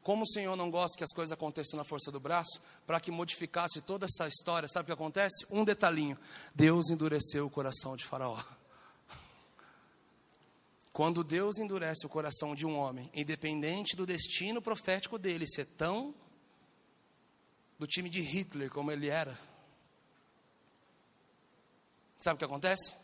Como 0.02 0.22
o 0.22 0.26
Senhor 0.26 0.54
não 0.56 0.70
gosta 0.70 0.96
que 0.96 1.04
as 1.04 1.12
coisas 1.12 1.32
aconteçam 1.32 1.76
na 1.76 1.84
força 1.84 2.12
do 2.12 2.20
braço, 2.20 2.60
para 2.86 3.00
que 3.00 3.10
modificasse 3.10 3.80
toda 3.80 4.06
essa 4.06 4.28
história, 4.28 4.68
sabe 4.68 4.84
o 4.84 4.86
que 4.86 4.92
acontece? 4.92 5.46
Um 5.50 5.64
detalhinho: 5.64 6.18
Deus 6.54 6.90
endureceu 6.90 7.46
o 7.46 7.50
coração 7.50 7.96
de 7.96 8.04
Faraó. 8.04 8.38
Quando 10.92 11.22
Deus 11.22 11.58
endurece 11.58 12.06
o 12.06 12.08
coração 12.08 12.54
de 12.54 12.66
um 12.66 12.76
homem, 12.76 13.10
independente 13.14 13.96
do 13.96 14.04
destino 14.04 14.60
profético 14.60 15.18
dele 15.18 15.46
ser 15.46 15.64
tão 15.64 16.14
do 17.78 17.86
time 17.86 18.10
de 18.10 18.20
Hitler, 18.20 18.68
como 18.68 18.90
ele 18.90 19.08
era. 19.08 19.38
Sabe 22.20 22.36
o 22.36 22.38
que 22.38 22.44
acontece? 22.44 22.94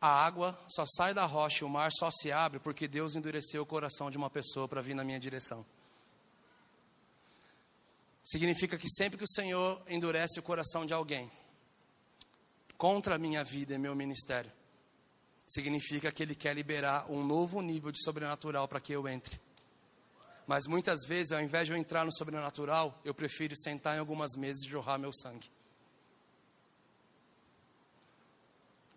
A 0.00 0.08
água 0.08 0.58
só 0.68 0.84
sai 0.86 1.14
da 1.14 1.24
rocha 1.24 1.64
e 1.64 1.66
o 1.66 1.70
mar 1.70 1.90
só 1.90 2.10
se 2.10 2.30
abre 2.30 2.60
porque 2.60 2.86
Deus 2.86 3.14
endureceu 3.14 3.62
o 3.62 3.66
coração 3.66 4.10
de 4.10 4.18
uma 4.18 4.28
pessoa 4.28 4.68
para 4.68 4.82
vir 4.82 4.94
na 4.94 5.02
minha 5.02 5.18
direção. 5.18 5.64
Significa 8.22 8.76
que 8.76 8.88
sempre 8.90 9.16
que 9.16 9.24
o 9.24 9.28
Senhor 9.28 9.80
endurece 9.88 10.38
o 10.38 10.42
coração 10.42 10.84
de 10.84 10.92
alguém 10.92 11.30
contra 12.76 13.14
a 13.14 13.18
minha 13.18 13.42
vida 13.42 13.74
e 13.74 13.78
meu 13.78 13.94
ministério, 13.94 14.52
significa 15.46 16.12
que 16.12 16.22
Ele 16.22 16.34
quer 16.34 16.54
liberar 16.54 17.10
um 17.10 17.24
novo 17.24 17.62
nível 17.62 17.90
de 17.90 18.02
sobrenatural 18.02 18.68
para 18.68 18.80
que 18.80 18.92
eu 18.92 19.08
entre. 19.08 19.40
Mas 20.46 20.66
muitas 20.66 21.04
vezes, 21.06 21.32
ao 21.32 21.40
invés 21.40 21.66
de 21.66 21.72
eu 21.72 21.76
entrar 21.76 22.04
no 22.04 22.12
sobrenatural, 22.12 23.00
eu 23.04 23.14
prefiro 23.14 23.56
sentar 23.56 23.96
em 23.96 24.00
algumas 24.00 24.36
mesas 24.36 24.64
e 24.64 24.68
jorrar 24.68 24.98
meu 24.98 25.12
sangue. 25.12 25.50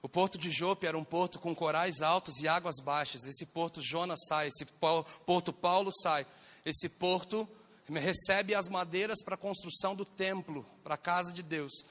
O 0.02 0.08
porto 0.08 0.38
de 0.38 0.50
Jope 0.50 0.88
era 0.88 0.98
um 0.98 1.04
porto 1.04 1.40
com 1.40 1.54
corais 1.54 2.02
altos 2.02 2.40
e 2.40 2.48
águas 2.48 2.80
baixas. 2.82 3.26
Esse 3.26 3.46
porto 3.46 3.82
Jonas 3.82 4.20
sai, 4.28 4.48
esse 4.48 4.66
porto 5.26 5.52
Paulo 5.52 5.92
sai. 5.92 6.26
Esse 6.66 6.88
porto 6.88 7.48
recebe 7.90 8.56
as 8.56 8.68
madeiras 8.70 9.22
para 9.24 9.36
a 9.36 9.38
construção 9.38 9.96
do 9.96 10.06
templo, 10.06 10.66
para 10.84 10.96
a 10.96 10.98
casa 10.98 11.34
de 11.34 11.44
Deus. 11.44 11.84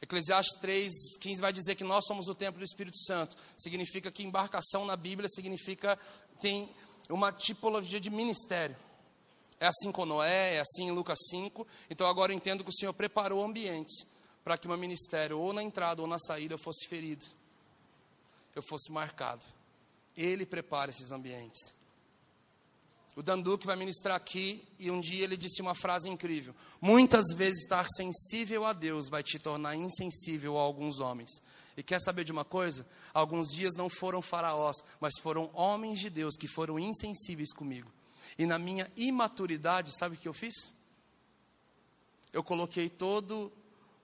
Eclesiastes 0.00 0.58
3, 0.60 0.92
15 1.20 1.40
vai 1.40 1.52
dizer 1.52 1.76
que 1.76 1.84
nós 1.84 2.04
somos 2.04 2.26
o 2.26 2.34
templo 2.34 2.58
do 2.58 2.64
Espírito 2.64 2.98
Santo. 2.98 3.36
Significa 3.56 4.10
que 4.10 4.24
embarcação 4.24 4.84
na 4.84 4.96
Bíblia 4.96 5.28
significa 5.28 5.96
tem 6.40 6.68
uma 7.08 7.30
tipologia 7.30 8.00
de 8.00 8.10
ministério. 8.10 8.74
É 9.60 9.66
assim 9.68 9.92
com 9.92 10.04
Noé, 10.04 10.56
é 10.56 10.60
assim 10.60 10.88
em 10.88 10.90
Lucas 10.90 11.18
5. 11.30 11.64
Então 11.88 12.08
agora 12.08 12.32
eu 12.32 12.36
entendo 12.36 12.64
que 12.64 12.70
o 12.70 12.74
Senhor 12.74 12.92
preparou 12.92 13.44
ambientes 13.44 14.10
para 14.44 14.58
que 14.58 14.66
o 14.66 14.68
meu 14.68 14.78
ministério, 14.78 15.38
ou 15.38 15.52
na 15.52 15.62
entrada 15.62 16.02
ou 16.02 16.08
na 16.08 16.18
saída, 16.18 16.54
eu 16.54 16.58
fosse 16.58 16.86
ferido, 16.88 17.26
eu 18.54 18.62
fosse 18.62 18.90
marcado. 18.90 19.44
Ele 20.16 20.44
prepara 20.44 20.90
esses 20.90 21.10
ambientes. 21.12 21.74
O 23.14 23.22
Danduque 23.22 23.66
vai 23.66 23.76
ministrar 23.76 24.16
aqui 24.16 24.66
e 24.78 24.90
um 24.90 24.98
dia 24.98 25.24
ele 25.24 25.36
disse 25.36 25.60
uma 25.60 25.74
frase 25.74 26.08
incrível: 26.08 26.54
Muitas 26.80 27.26
vezes 27.34 27.62
estar 27.62 27.86
sensível 27.86 28.64
a 28.64 28.72
Deus 28.72 29.08
vai 29.10 29.22
te 29.22 29.38
tornar 29.38 29.76
insensível 29.76 30.58
a 30.58 30.62
alguns 30.62 30.98
homens. 30.98 31.30
E 31.76 31.82
quer 31.82 32.00
saber 32.00 32.24
de 32.24 32.32
uma 32.32 32.44
coisa? 32.44 32.86
Alguns 33.12 33.50
dias 33.50 33.74
não 33.76 33.88
foram 33.88 34.22
faraós, 34.22 34.76
mas 34.98 35.12
foram 35.20 35.50
homens 35.52 36.00
de 36.00 36.08
Deus 36.08 36.36
que 36.36 36.48
foram 36.48 36.78
insensíveis 36.78 37.52
comigo. 37.52 37.90
E 38.38 38.46
na 38.46 38.58
minha 38.58 38.90
imaturidade, 38.96 39.94
sabe 39.96 40.16
o 40.16 40.18
que 40.18 40.28
eu 40.28 40.34
fiz? 40.34 40.72
Eu 42.32 42.42
coloquei 42.42 42.88
todo 42.88 43.52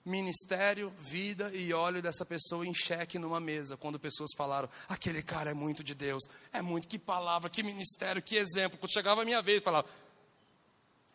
ministério, 0.09 0.89
vida 0.97 1.49
e 1.55 1.71
óleo 1.71 2.01
dessa 2.01 2.25
pessoa 2.25 2.65
em 2.65 2.73
xeque 2.73 3.17
numa 3.17 3.39
mesa, 3.39 3.77
quando 3.77 3.99
pessoas 3.99 4.31
falaram: 4.35 4.67
aquele 4.87 5.23
cara 5.23 5.51
é 5.51 5.53
muito 5.53 5.83
de 5.83 5.95
Deus, 5.95 6.23
é 6.51 6.61
muito, 6.61 6.87
que 6.87 6.99
palavra, 6.99 7.49
que 7.49 7.63
ministério, 7.63 8.21
que 8.21 8.35
exemplo. 8.35 8.77
Quando 8.77 8.91
chegava 8.91 9.21
a 9.21 9.25
minha 9.25 9.41
vez, 9.41 9.63
falava, 9.63 9.87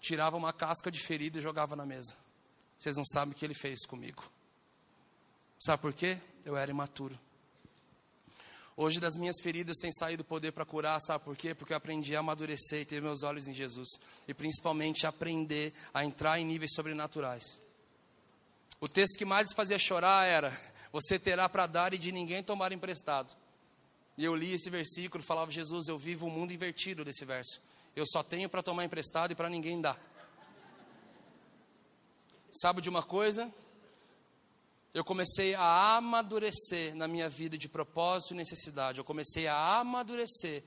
tirava 0.01 0.37
uma 0.37 0.53
casca 0.53 0.91
de 0.91 1.01
ferida 1.01 1.39
e 1.39 1.43
jogava 1.43 1.75
na 1.75 1.85
mesa. 1.85 2.17
Vocês 2.79 2.97
não 2.97 3.05
sabem 3.05 3.33
o 3.33 3.37
que 3.37 3.45
ele 3.45 3.55
fez 3.55 3.85
comigo. 3.85 4.25
Sabe 5.59 5.83
por 5.83 5.93
quê? 5.93 6.19
Eu 6.45 6.57
era 6.57 6.71
imaturo. 6.71 7.19
Hoje 8.77 8.99
das 8.99 9.17
minhas 9.17 9.41
feridas 9.41 9.77
tem 9.77 9.93
saído 9.93 10.25
poder 10.25 10.51
para 10.51 10.65
curar, 10.65 11.01
sabe 11.01 11.25
por 11.25 11.37
quê? 11.37 11.55
Porque 11.55 11.73
eu 11.73 11.77
aprendi 11.77 12.17
a 12.17 12.19
amadurecer 12.19 12.81
e 12.81 12.85
ter 12.85 13.01
meus 13.01 13.23
olhos 13.23 13.47
em 13.47 13.55
Jesus. 13.55 13.89
E 14.27 14.35
principalmente 14.35 15.07
aprender 15.07 15.73
a 15.93 16.05
entrar 16.05 16.41
em 16.41 16.45
níveis 16.45 16.73
sobrenaturais. 16.75 17.64
O 18.85 18.89
texto 18.89 19.17
que 19.17 19.25
mais 19.25 19.51
fazia 19.55 19.79
chorar 19.79 20.27
era: 20.27 20.55
Você 20.93 21.19
terá 21.19 21.49
para 21.49 21.67
dar 21.67 21.95
e 21.95 21.99
de 21.99 22.13
ninguém 22.13 22.43
tomar 22.43 22.71
emprestado. 22.71 23.35
E 24.15 24.23
eu 24.23 24.37
li 24.37 24.53
esse 24.53 24.69
versículo 24.69 25.25
falava: 25.25 25.51
Jesus, 25.51 25.89
eu 25.89 25.97
vivo 25.97 26.27
o 26.27 26.31
mundo 26.31 26.53
invertido 26.53 27.03
desse 27.03 27.25
verso. 27.25 27.63
Eu 27.97 28.05
só 28.07 28.23
tenho 28.23 28.47
para 28.47 28.63
tomar 28.63 28.85
emprestado 28.85 29.31
e 29.31 29.35
para 29.35 29.49
ninguém 29.49 29.81
dar. 29.81 29.99
Sabe 32.53 32.83
de 32.83 32.91
uma 32.91 33.03
coisa? 33.03 33.51
Eu 34.93 35.03
comecei 35.03 35.55
a 35.55 35.97
amadurecer 35.97 36.95
na 36.95 37.09
minha 37.09 37.31
vida 37.31 37.57
de 37.57 37.71
propósito 37.71 38.35
e 38.35 38.37
necessidade. 38.37 38.99
Eu 38.99 39.05
comecei 39.05 39.47
a 39.47 39.79
amadurecer 39.79 40.63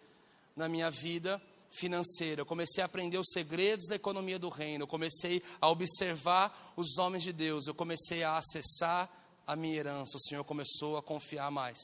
na 0.55 0.67
minha 0.67 0.89
vida 0.89 1.39
financeira, 1.71 2.41
eu 2.41 2.45
comecei 2.45 2.81
a 2.81 2.85
aprender 2.85 3.17
os 3.17 3.29
segredos 3.31 3.87
da 3.87 3.95
economia 3.95 4.39
do 4.39 4.49
reino, 4.49 4.83
eu 4.83 4.87
comecei 4.87 5.41
a 5.61 5.69
observar 5.69 6.73
os 6.75 6.97
homens 6.97 7.23
de 7.23 7.33
Deus, 7.33 7.67
eu 7.67 7.73
comecei 7.73 8.23
a 8.23 8.37
acessar 8.37 9.09
a 9.45 9.55
minha 9.55 9.77
herança, 9.77 10.17
o 10.17 10.21
Senhor 10.21 10.43
começou 10.43 10.97
a 10.97 11.03
confiar 11.03 11.51
mais. 11.51 11.77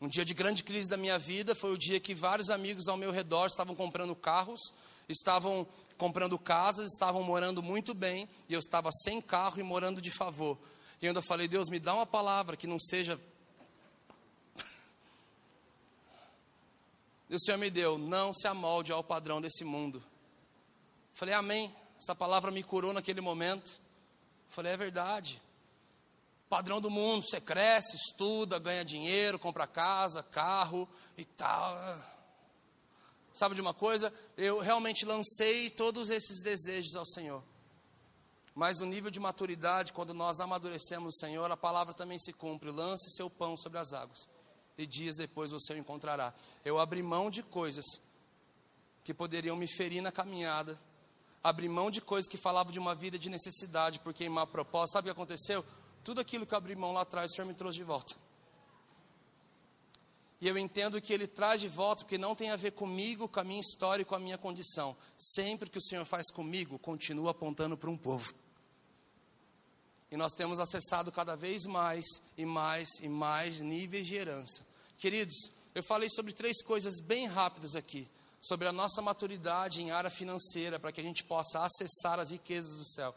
Um 0.00 0.08
dia 0.08 0.24
de 0.24 0.34
grande 0.34 0.62
crise 0.62 0.90
da 0.90 0.96
minha 0.96 1.18
vida 1.18 1.54
foi 1.54 1.72
o 1.72 1.78
dia 1.78 2.00
que 2.00 2.14
vários 2.14 2.50
amigos 2.50 2.88
ao 2.88 2.96
meu 2.96 3.10
redor 3.10 3.46
estavam 3.46 3.74
comprando 3.74 4.14
carros, 4.14 4.60
estavam 5.08 5.66
comprando 5.96 6.38
casas, 6.38 6.92
estavam 6.92 7.22
morando 7.22 7.62
muito 7.62 7.94
bem, 7.94 8.28
e 8.48 8.54
eu 8.54 8.60
estava 8.60 8.90
sem 8.92 9.20
carro 9.20 9.60
e 9.60 9.62
morando 9.62 10.00
de 10.02 10.10
favor. 10.10 10.58
E 11.00 11.06
ainda 11.06 11.22
falei, 11.22 11.46
Deus, 11.46 11.68
me 11.68 11.78
dá 11.78 11.94
uma 11.94 12.06
palavra 12.06 12.56
que 12.56 12.66
não 12.66 12.78
seja 12.78 13.18
E 17.34 17.36
o 17.36 17.40
Senhor 17.40 17.58
me 17.58 17.68
deu, 17.68 17.98
não 17.98 18.32
se 18.32 18.46
amolde 18.46 18.92
ao 18.92 19.02
padrão 19.02 19.40
desse 19.40 19.64
mundo. 19.64 20.00
Falei, 21.12 21.34
amém. 21.34 21.74
Essa 21.98 22.14
palavra 22.14 22.52
me 22.52 22.62
curou 22.62 22.92
naquele 22.92 23.20
momento. 23.20 23.80
Falei, 24.50 24.72
é 24.72 24.76
verdade. 24.76 25.42
Padrão 26.48 26.80
do 26.80 26.88
mundo, 26.88 27.26
você 27.26 27.40
cresce, 27.40 27.96
estuda, 27.96 28.60
ganha 28.60 28.84
dinheiro, 28.84 29.36
compra 29.36 29.66
casa, 29.66 30.22
carro 30.22 30.88
e 31.18 31.24
tal. 31.24 31.76
Sabe 33.32 33.56
de 33.56 33.60
uma 33.60 33.74
coisa? 33.74 34.14
Eu 34.36 34.60
realmente 34.60 35.04
lancei 35.04 35.70
todos 35.70 36.10
esses 36.10 36.40
desejos 36.40 36.94
ao 36.94 37.04
Senhor. 37.04 37.42
Mas 38.54 38.78
no 38.78 38.86
nível 38.86 39.10
de 39.10 39.18
maturidade, 39.18 39.92
quando 39.92 40.14
nós 40.14 40.38
amadurecemos 40.38 41.16
o 41.16 41.18
Senhor, 41.18 41.50
a 41.50 41.56
palavra 41.56 41.94
também 41.94 42.16
se 42.16 42.32
cumpre. 42.32 42.70
Lance 42.70 43.10
seu 43.10 43.28
pão 43.28 43.56
sobre 43.56 43.80
as 43.80 43.92
águas 43.92 44.32
e 44.76 44.86
dias 44.86 45.16
depois 45.16 45.50
você 45.50 45.74
o 45.74 45.78
encontrará. 45.78 46.34
Eu 46.64 46.78
abri 46.78 47.02
mão 47.02 47.30
de 47.30 47.42
coisas 47.42 47.84
que 49.02 49.14
poderiam 49.14 49.56
me 49.56 49.66
ferir 49.66 50.02
na 50.02 50.10
caminhada, 50.10 50.78
abri 51.42 51.68
mão 51.68 51.90
de 51.90 52.00
coisas 52.00 52.28
que 52.28 52.38
falavam 52.38 52.72
de 52.72 52.78
uma 52.78 52.94
vida 52.94 53.18
de 53.18 53.28
necessidade 53.28 53.98
por 53.98 54.14
queimar 54.14 54.46
propósito. 54.46 54.94
Sabe 54.94 55.08
o 55.10 55.12
que 55.12 55.18
aconteceu? 55.18 55.64
Tudo 56.02 56.20
aquilo 56.20 56.46
que 56.46 56.54
eu 56.54 56.58
abri 56.58 56.74
mão 56.74 56.92
lá 56.92 57.02
atrás, 57.02 57.30
o 57.30 57.34
Senhor 57.34 57.46
me 57.46 57.54
trouxe 57.54 57.78
de 57.78 57.84
volta. 57.84 58.14
E 60.40 60.48
eu 60.48 60.58
entendo 60.58 61.00
que 61.00 61.12
Ele 61.12 61.26
traz 61.26 61.60
de 61.60 61.68
volta 61.68 62.04
porque 62.04 62.18
não 62.18 62.34
tem 62.34 62.50
a 62.50 62.56
ver 62.56 62.72
comigo, 62.72 63.28
com 63.28 63.40
a 63.40 63.44
minha 63.44 63.60
história 63.60 64.02
e 64.02 64.04
com 64.04 64.14
a 64.14 64.18
minha 64.18 64.36
condição. 64.36 64.96
Sempre 65.16 65.70
que 65.70 65.78
o 65.78 65.82
Senhor 65.82 66.04
faz 66.04 66.30
comigo, 66.30 66.78
continua 66.78 67.30
apontando 67.30 67.76
para 67.76 67.88
um 67.88 67.96
povo. 67.96 68.34
E 70.14 70.16
nós 70.16 70.32
temos 70.32 70.60
acessado 70.60 71.10
cada 71.10 71.34
vez 71.34 71.66
mais 71.66 72.06
e 72.38 72.46
mais 72.46 73.00
e 73.02 73.08
mais 73.08 73.60
níveis 73.60 74.06
de 74.06 74.14
herança. 74.14 74.64
Queridos, 74.96 75.50
eu 75.74 75.82
falei 75.82 76.08
sobre 76.08 76.32
três 76.32 76.62
coisas 76.62 77.00
bem 77.00 77.26
rápidas 77.26 77.74
aqui. 77.74 78.06
Sobre 78.40 78.68
a 78.68 78.72
nossa 78.72 79.02
maturidade 79.02 79.82
em 79.82 79.90
área 79.90 80.10
financeira, 80.10 80.78
para 80.78 80.92
que 80.92 81.00
a 81.00 81.04
gente 81.04 81.24
possa 81.24 81.64
acessar 81.64 82.20
as 82.20 82.30
riquezas 82.30 82.76
do 82.76 82.84
céu. 82.84 83.12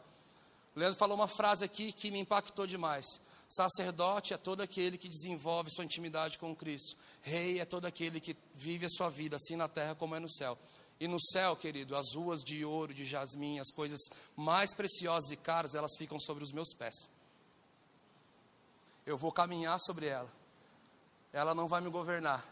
O 0.74 0.80
Leandro 0.80 0.98
falou 0.98 1.16
uma 1.16 1.28
frase 1.28 1.64
aqui 1.64 1.92
que 1.92 2.10
me 2.10 2.18
impactou 2.18 2.66
demais. 2.66 3.06
Sacerdote 3.48 4.34
é 4.34 4.36
todo 4.36 4.60
aquele 4.60 4.98
que 4.98 5.08
desenvolve 5.08 5.70
sua 5.70 5.84
intimidade 5.84 6.36
com 6.36 6.52
Cristo. 6.52 6.96
Rei 7.22 7.60
é 7.60 7.64
todo 7.64 7.86
aquele 7.86 8.18
que 8.18 8.36
vive 8.56 8.86
a 8.86 8.90
sua 8.90 9.08
vida, 9.08 9.36
assim 9.36 9.54
na 9.54 9.68
terra 9.68 9.94
como 9.94 10.16
é 10.16 10.18
no 10.18 10.28
céu. 10.28 10.58
E 11.00 11.06
no 11.06 11.20
céu, 11.20 11.54
querido, 11.54 11.94
as 11.94 12.14
ruas 12.14 12.42
de 12.42 12.64
ouro, 12.64 12.92
de 12.92 13.04
jasmim, 13.04 13.60
as 13.60 13.70
coisas 13.70 14.00
mais 14.36 14.74
preciosas 14.74 15.30
e 15.30 15.36
caras, 15.36 15.74
elas 15.74 15.96
ficam 15.96 16.18
sobre 16.18 16.42
os 16.42 16.52
meus 16.52 16.74
pés. 16.74 17.08
Eu 19.06 19.16
vou 19.16 19.30
caminhar 19.30 19.78
sobre 19.78 20.06
ela. 20.06 20.30
Ela 21.32 21.54
não 21.54 21.68
vai 21.68 21.80
me 21.80 21.88
governar. 21.88 22.44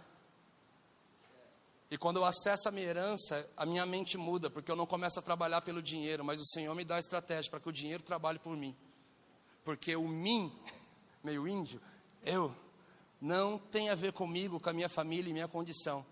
E 1.90 1.98
quando 1.98 2.16
eu 2.16 2.24
acesso 2.24 2.68
a 2.68 2.72
minha 2.72 2.86
herança, 2.86 3.48
a 3.56 3.66
minha 3.66 3.84
mente 3.84 4.16
muda, 4.16 4.48
porque 4.48 4.70
eu 4.70 4.76
não 4.76 4.86
começo 4.86 5.18
a 5.18 5.22
trabalhar 5.22 5.60
pelo 5.62 5.82
dinheiro, 5.82 6.24
mas 6.24 6.40
o 6.40 6.46
Senhor 6.46 6.74
me 6.74 6.84
dá 6.84 6.96
a 6.96 7.00
estratégia 7.00 7.50
para 7.50 7.60
que 7.60 7.68
o 7.68 7.72
dinheiro 7.72 8.02
trabalhe 8.02 8.38
por 8.38 8.56
mim. 8.56 8.76
Porque 9.64 9.94
o 9.96 10.06
mim, 10.06 10.52
meio 11.22 11.48
índio, 11.48 11.80
eu, 12.22 12.54
não 13.20 13.58
tem 13.58 13.88
a 13.88 13.94
ver 13.94 14.12
comigo, 14.12 14.60
com 14.60 14.70
a 14.70 14.72
minha 14.72 14.88
família 14.88 15.30
e 15.30 15.32
minha 15.32 15.48
condição. 15.48 16.04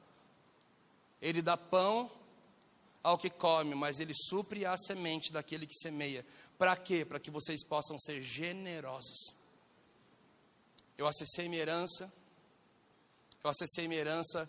Ele 1.21 1.41
dá 1.41 1.57
pão 1.57 2.11
ao 3.05 3.19
que 3.19 3.29
come, 3.29 3.75
mas 3.75 4.01
ele 4.01 4.15
supre 4.15 4.65
a 4.65 4.75
semente 4.79 5.31
daquele 5.31 5.67
que 5.67 5.75
semeia. 5.75 6.25
Para 6.57 6.75
quê? 6.75 7.05
Para 7.05 7.21
que 7.21 7.31
vocês 7.31 7.63
possam 7.63 7.99
ser 7.99 8.23
generosos. 8.23 9.35
Eu 10.97 11.07
acessei 11.07 11.47
minha 11.47 11.61
herança, 11.61 12.11
eu 13.43 13.51
acessei 13.51 13.87
minha 13.87 14.01
herança 14.01 14.49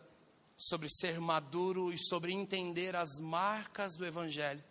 sobre 0.57 0.87
ser 0.89 1.19
maduro 1.19 1.91
e 1.91 1.97
sobre 1.99 2.31
entender 2.31 2.95
as 2.95 3.19
marcas 3.19 3.97
do 3.97 4.05
Evangelho. 4.05 4.63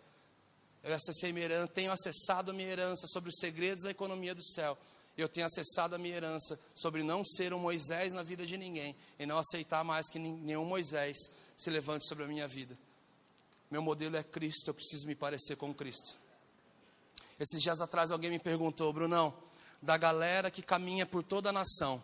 Eu 0.83 0.95
acessei 0.95 1.31
minha 1.31 1.45
herança, 1.45 1.67
tenho 1.67 1.91
acessado 1.91 2.49
a 2.49 2.53
minha 2.53 2.69
herança 2.69 3.05
sobre 3.07 3.29
os 3.29 3.37
segredos 3.37 3.83
da 3.83 3.91
economia 3.91 4.33
do 4.33 4.43
céu. 4.43 4.75
Eu 5.15 5.29
tenho 5.29 5.45
acessado 5.45 5.93
a 5.93 5.97
minha 5.99 6.15
herança 6.15 6.59
sobre 6.73 7.03
não 7.03 7.23
ser 7.23 7.53
um 7.53 7.59
Moisés 7.59 8.13
na 8.13 8.23
vida 8.23 8.45
de 8.47 8.57
ninguém 8.57 8.95
e 9.19 9.27
não 9.27 9.37
aceitar 9.37 9.83
mais 9.83 10.09
que 10.09 10.17
nenhum 10.17 10.65
Moisés 10.65 11.17
se 11.55 11.69
levante 11.69 12.07
sobre 12.07 12.23
a 12.23 12.27
minha 12.27 12.47
vida. 12.47 12.75
Meu 13.69 13.81
modelo 13.81 14.15
é 14.15 14.23
Cristo, 14.23 14.69
eu 14.69 14.73
preciso 14.73 15.07
me 15.07 15.15
parecer 15.15 15.55
com 15.55 15.73
Cristo. 15.73 16.17
Esses 17.39 17.61
dias 17.61 17.81
atrás 17.81 18.11
alguém 18.11 18.29
me 18.29 18.39
perguntou, 18.39 18.93
Brunão, 18.93 19.33
da 19.81 19.97
galera 19.97 20.49
que 20.49 20.61
caminha 20.61 21.05
por 21.05 21.23
toda 21.23 21.49
a 21.49 21.53
nação, 21.53 22.01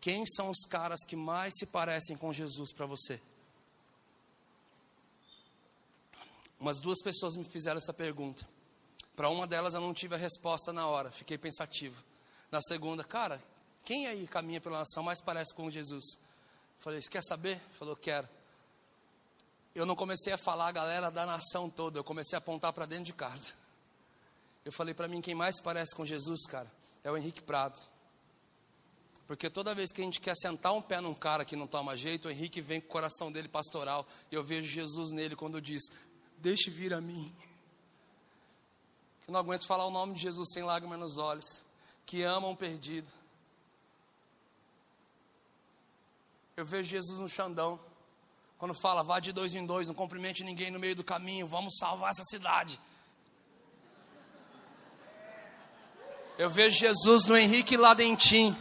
quem 0.00 0.24
são 0.26 0.50
os 0.50 0.64
caras 0.64 1.04
que 1.06 1.14
mais 1.14 1.54
se 1.58 1.66
parecem 1.66 2.16
com 2.16 2.32
Jesus 2.32 2.72
para 2.72 2.86
você? 2.86 3.20
Umas 6.58 6.80
duas 6.80 7.02
pessoas 7.02 7.36
me 7.36 7.44
fizeram 7.44 7.78
essa 7.78 7.92
pergunta. 7.92 8.46
Para 9.14 9.28
uma 9.28 9.46
delas 9.46 9.74
eu 9.74 9.80
não 9.80 9.92
tive 9.92 10.14
a 10.14 10.18
resposta 10.18 10.72
na 10.72 10.86
hora, 10.86 11.10
fiquei 11.10 11.36
pensativo. 11.36 12.02
Na 12.50 12.60
segunda, 12.62 13.04
cara, 13.04 13.40
quem 13.84 14.06
aí 14.06 14.26
caminha 14.26 14.60
pela 14.60 14.78
nação 14.78 15.02
mais 15.02 15.20
parece 15.20 15.54
com 15.54 15.70
Jesus? 15.70 16.18
Falei, 16.78 17.00
quer 17.02 17.22
saber? 17.22 17.60
Falou, 17.72 17.94
quero. 17.94 18.28
Eu 19.74 19.86
não 19.86 19.94
comecei 19.94 20.32
a 20.32 20.38
falar 20.38 20.68
a 20.68 20.72
galera 20.72 21.10
da 21.10 21.24
nação 21.24 21.70
toda, 21.70 21.98
eu 21.98 22.04
comecei 22.04 22.36
a 22.36 22.38
apontar 22.38 22.72
para 22.72 22.86
dentro 22.86 23.04
de 23.04 23.12
casa. 23.12 23.52
Eu 24.64 24.72
falei 24.72 24.92
para 24.92 25.08
mim, 25.08 25.20
quem 25.20 25.34
mais 25.34 25.60
parece 25.60 25.94
com 25.94 26.04
Jesus, 26.04 26.46
cara, 26.46 26.70
é 27.02 27.10
o 27.10 27.16
Henrique 27.16 27.42
Prado. 27.42 27.80
Porque 29.30 29.48
toda 29.48 29.76
vez 29.76 29.92
que 29.92 30.00
a 30.00 30.04
gente 30.04 30.20
quer 30.20 30.34
sentar 30.34 30.72
um 30.72 30.82
pé 30.82 31.00
num 31.00 31.14
cara 31.14 31.44
que 31.44 31.54
não 31.54 31.66
toma 31.66 31.96
jeito, 31.96 32.26
o 32.26 32.30
Henrique 32.32 32.60
vem 32.60 32.80
com 32.80 32.88
o 32.88 32.90
coração 32.90 33.30
dele 33.30 33.46
pastoral. 33.46 34.04
E 34.28 34.34
eu 34.34 34.42
vejo 34.42 34.68
Jesus 34.68 35.12
nele 35.12 35.36
quando 35.36 35.62
diz: 35.62 35.84
Deixe 36.38 36.68
vir 36.68 36.92
a 36.92 37.00
mim. 37.00 37.32
Eu 39.28 39.32
não 39.32 39.38
aguento 39.38 39.68
falar 39.68 39.86
o 39.86 39.90
nome 39.92 40.14
de 40.14 40.20
Jesus 40.22 40.50
sem 40.52 40.64
lágrimas 40.64 40.98
nos 40.98 41.16
olhos. 41.16 41.62
Que 42.04 42.24
ama 42.24 42.48
um 42.48 42.56
perdido. 42.56 43.08
Eu 46.56 46.66
vejo 46.66 46.90
Jesus 46.90 47.20
no 47.20 47.28
Xandão. 47.28 47.78
Quando 48.60 48.74
fala, 48.74 49.02
vá 49.02 49.18
de 49.18 49.32
dois 49.32 49.54
em 49.54 49.64
dois, 49.64 49.88
não 49.88 49.94
cumprimente 49.94 50.44
ninguém 50.44 50.70
no 50.70 50.78
meio 50.78 50.94
do 50.94 51.02
caminho, 51.02 51.48
vamos 51.48 51.78
salvar 51.78 52.10
essa 52.10 52.22
cidade. 52.24 52.78
Eu 56.36 56.50
vejo 56.50 56.78
Jesus 56.78 57.24
no 57.26 57.38
Henrique 57.38 57.74
Ladentim. 57.74 58.54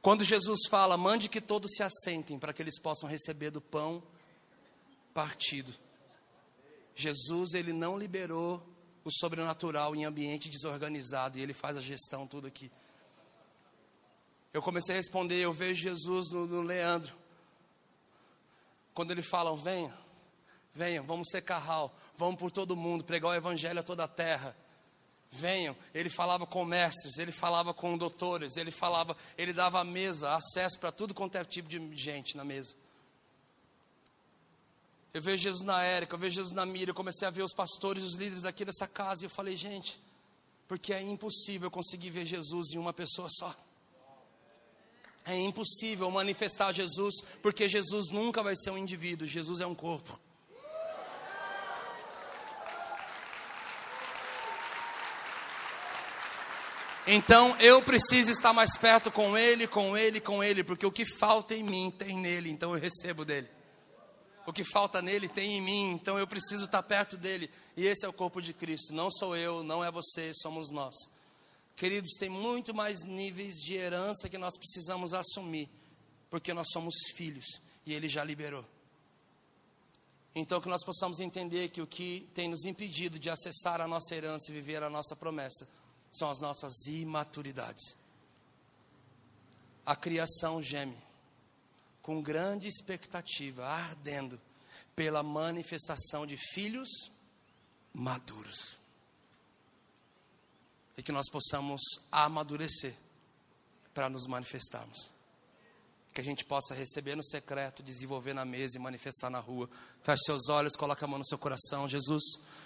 Quando 0.00 0.22
Jesus 0.22 0.60
fala, 0.70 0.96
mande 0.96 1.28
que 1.28 1.40
todos 1.40 1.72
se 1.74 1.82
assentem 1.82 2.38
para 2.38 2.52
que 2.52 2.62
eles 2.62 2.80
possam 2.80 3.08
receber 3.08 3.50
do 3.50 3.60
pão 3.60 4.00
partido. 5.12 5.74
Jesus, 6.94 7.52
ele 7.52 7.72
não 7.72 7.98
liberou 7.98 8.64
o 9.04 9.10
sobrenatural 9.10 9.96
em 9.96 10.04
ambiente 10.04 10.48
desorganizado 10.48 11.36
e 11.36 11.42
ele 11.42 11.52
faz 11.52 11.76
a 11.76 11.80
gestão 11.80 12.28
tudo 12.28 12.46
aqui. 12.46 12.70
Eu 14.54 14.62
comecei 14.62 14.94
a 14.94 14.98
responder, 14.98 15.40
eu 15.40 15.52
vejo 15.52 15.82
Jesus 15.82 16.30
no, 16.30 16.46
no 16.46 16.62
Leandro. 16.62 17.17
Quando 18.98 19.12
ele 19.12 19.22
fala, 19.22 19.56
venha, 19.56 19.96
venha, 20.74 21.00
vamos 21.00 21.28
ser 21.30 21.42
carral, 21.42 21.94
vamos 22.16 22.36
por 22.36 22.50
todo 22.50 22.74
mundo, 22.74 23.04
pregar 23.04 23.30
o 23.30 23.34
evangelho 23.34 23.78
a 23.78 23.82
toda 23.84 24.02
a 24.02 24.08
terra 24.08 24.56
venham. 25.30 25.76
Ele 25.94 26.10
falava 26.10 26.44
com 26.44 26.64
mestres, 26.64 27.16
ele 27.16 27.30
falava 27.30 27.72
com 27.72 27.96
doutores, 27.96 28.56
ele 28.56 28.72
falava, 28.72 29.16
ele 29.36 29.52
dava 29.52 29.84
mesa, 29.84 30.34
acesso 30.34 30.80
para 30.80 30.90
tudo 30.90 31.14
quanto 31.14 31.36
é 31.36 31.44
tipo 31.44 31.68
de 31.68 31.94
gente 31.94 32.36
na 32.36 32.42
mesa. 32.42 32.74
Eu 35.14 35.22
vejo 35.22 35.44
Jesus 35.44 35.64
na 35.64 35.80
Érica, 35.80 36.16
eu 36.16 36.18
vejo 36.18 36.34
Jesus 36.34 36.52
na 36.52 36.66
Mira, 36.66 36.90
eu 36.90 36.94
comecei 36.94 37.28
a 37.28 37.30
ver 37.30 37.44
os 37.44 37.54
pastores, 37.54 38.02
os 38.02 38.16
líderes 38.16 38.44
aqui 38.44 38.64
dessa 38.64 38.88
casa, 38.88 39.22
e 39.22 39.26
eu 39.26 39.30
falei, 39.30 39.56
gente, 39.56 40.00
porque 40.66 40.92
é 40.92 41.00
impossível 41.00 41.70
conseguir 41.70 42.10
ver 42.10 42.26
Jesus 42.26 42.72
em 42.72 42.78
uma 42.78 42.92
pessoa 42.92 43.28
só. 43.30 43.54
É 45.28 45.36
impossível 45.36 46.10
manifestar 46.10 46.72
Jesus, 46.72 47.20
porque 47.42 47.68
Jesus 47.68 48.10
nunca 48.10 48.42
vai 48.42 48.56
ser 48.56 48.70
um 48.70 48.78
indivíduo, 48.78 49.26
Jesus 49.26 49.60
é 49.60 49.66
um 49.66 49.74
corpo. 49.74 50.18
Então 57.06 57.56
eu 57.58 57.82
preciso 57.82 58.30
estar 58.30 58.52
mais 58.52 58.76
perto 58.76 59.10
com 59.10 59.36
Ele, 59.36 59.66
com 59.66 59.96
Ele, 59.96 60.20
com 60.20 60.42
Ele, 60.42 60.64
porque 60.64 60.84
o 60.84 60.92
que 60.92 61.06
falta 61.06 61.54
em 61.54 61.62
mim 61.62 61.90
tem 61.90 62.18
nele, 62.18 62.50
então 62.50 62.74
eu 62.74 62.80
recebo 62.80 63.24
dele. 63.24 63.48
O 64.46 64.52
que 64.52 64.64
falta 64.64 65.02
nele 65.02 65.28
tem 65.28 65.58
em 65.58 65.60
mim, 65.60 65.90
então 65.92 66.18
eu 66.18 66.26
preciso 66.26 66.64
estar 66.64 66.82
perto 66.82 67.18
dele. 67.18 67.50
E 67.76 67.86
esse 67.86 68.06
é 68.06 68.08
o 68.08 68.14
corpo 68.14 68.40
de 68.40 68.54
Cristo. 68.54 68.94
Não 68.94 69.10
sou 69.10 69.36
eu, 69.36 69.62
não 69.62 69.84
é 69.84 69.90
você, 69.90 70.32
somos 70.34 70.70
nós. 70.70 70.94
Queridos, 71.78 72.14
tem 72.18 72.28
muito 72.28 72.74
mais 72.74 73.04
níveis 73.04 73.54
de 73.62 73.74
herança 73.74 74.28
que 74.28 74.36
nós 74.36 74.58
precisamos 74.58 75.14
assumir, 75.14 75.68
porque 76.28 76.52
nós 76.52 76.66
somos 76.72 76.92
filhos 77.14 77.46
e 77.86 77.94
ele 77.94 78.08
já 78.08 78.24
liberou. 78.24 78.66
Então, 80.34 80.60
que 80.60 80.68
nós 80.68 80.84
possamos 80.84 81.20
entender 81.20 81.68
que 81.68 81.80
o 81.80 81.86
que 81.86 82.28
tem 82.34 82.48
nos 82.48 82.64
impedido 82.64 83.16
de 83.16 83.30
acessar 83.30 83.80
a 83.80 83.86
nossa 83.86 84.12
herança 84.12 84.50
e 84.50 84.54
viver 84.54 84.82
a 84.82 84.90
nossa 84.90 85.14
promessa 85.14 85.68
são 86.10 86.28
as 86.28 86.40
nossas 86.40 86.86
imaturidades. 86.86 87.96
A 89.86 89.94
criação 89.94 90.60
geme 90.60 90.98
com 92.02 92.20
grande 92.20 92.66
expectativa, 92.66 93.64
ardendo 93.64 94.40
pela 94.96 95.22
manifestação 95.22 96.26
de 96.26 96.36
filhos 96.36 96.88
maduros. 97.94 98.77
E 100.98 101.02
que 101.02 101.12
nós 101.12 101.30
possamos 101.30 101.80
amadurecer 102.12 102.94
para 103.94 104.10
nos 104.10 104.26
manifestarmos. 104.26 105.10
Que 106.12 106.20
a 106.20 106.24
gente 106.24 106.44
possa 106.44 106.74
receber 106.74 107.16
no 107.16 107.24
secreto, 107.24 107.82
desenvolver 107.82 108.34
na 108.34 108.44
mesa 108.44 108.76
e 108.76 108.80
manifestar 108.80 109.30
na 109.30 109.38
rua. 109.38 109.70
Feche 110.02 110.24
seus 110.24 110.50
olhos, 110.50 110.76
coloque 110.76 111.02
a 111.02 111.06
mão 111.06 111.18
no 111.18 111.24
seu 111.24 111.38
coração. 111.38 111.88
Jesus, 111.88 112.22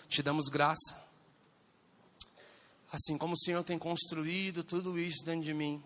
te 0.08 0.20
damos 0.20 0.48
graça 0.48 1.12
Assim 2.92 3.16
como 3.16 3.32
o 3.32 3.38
Senhor 3.38 3.64
tem 3.64 3.78
construído 3.78 4.62
tudo 4.62 4.98
isso 4.98 5.24
dentro 5.24 5.42
de 5.42 5.54
mim, 5.54 5.82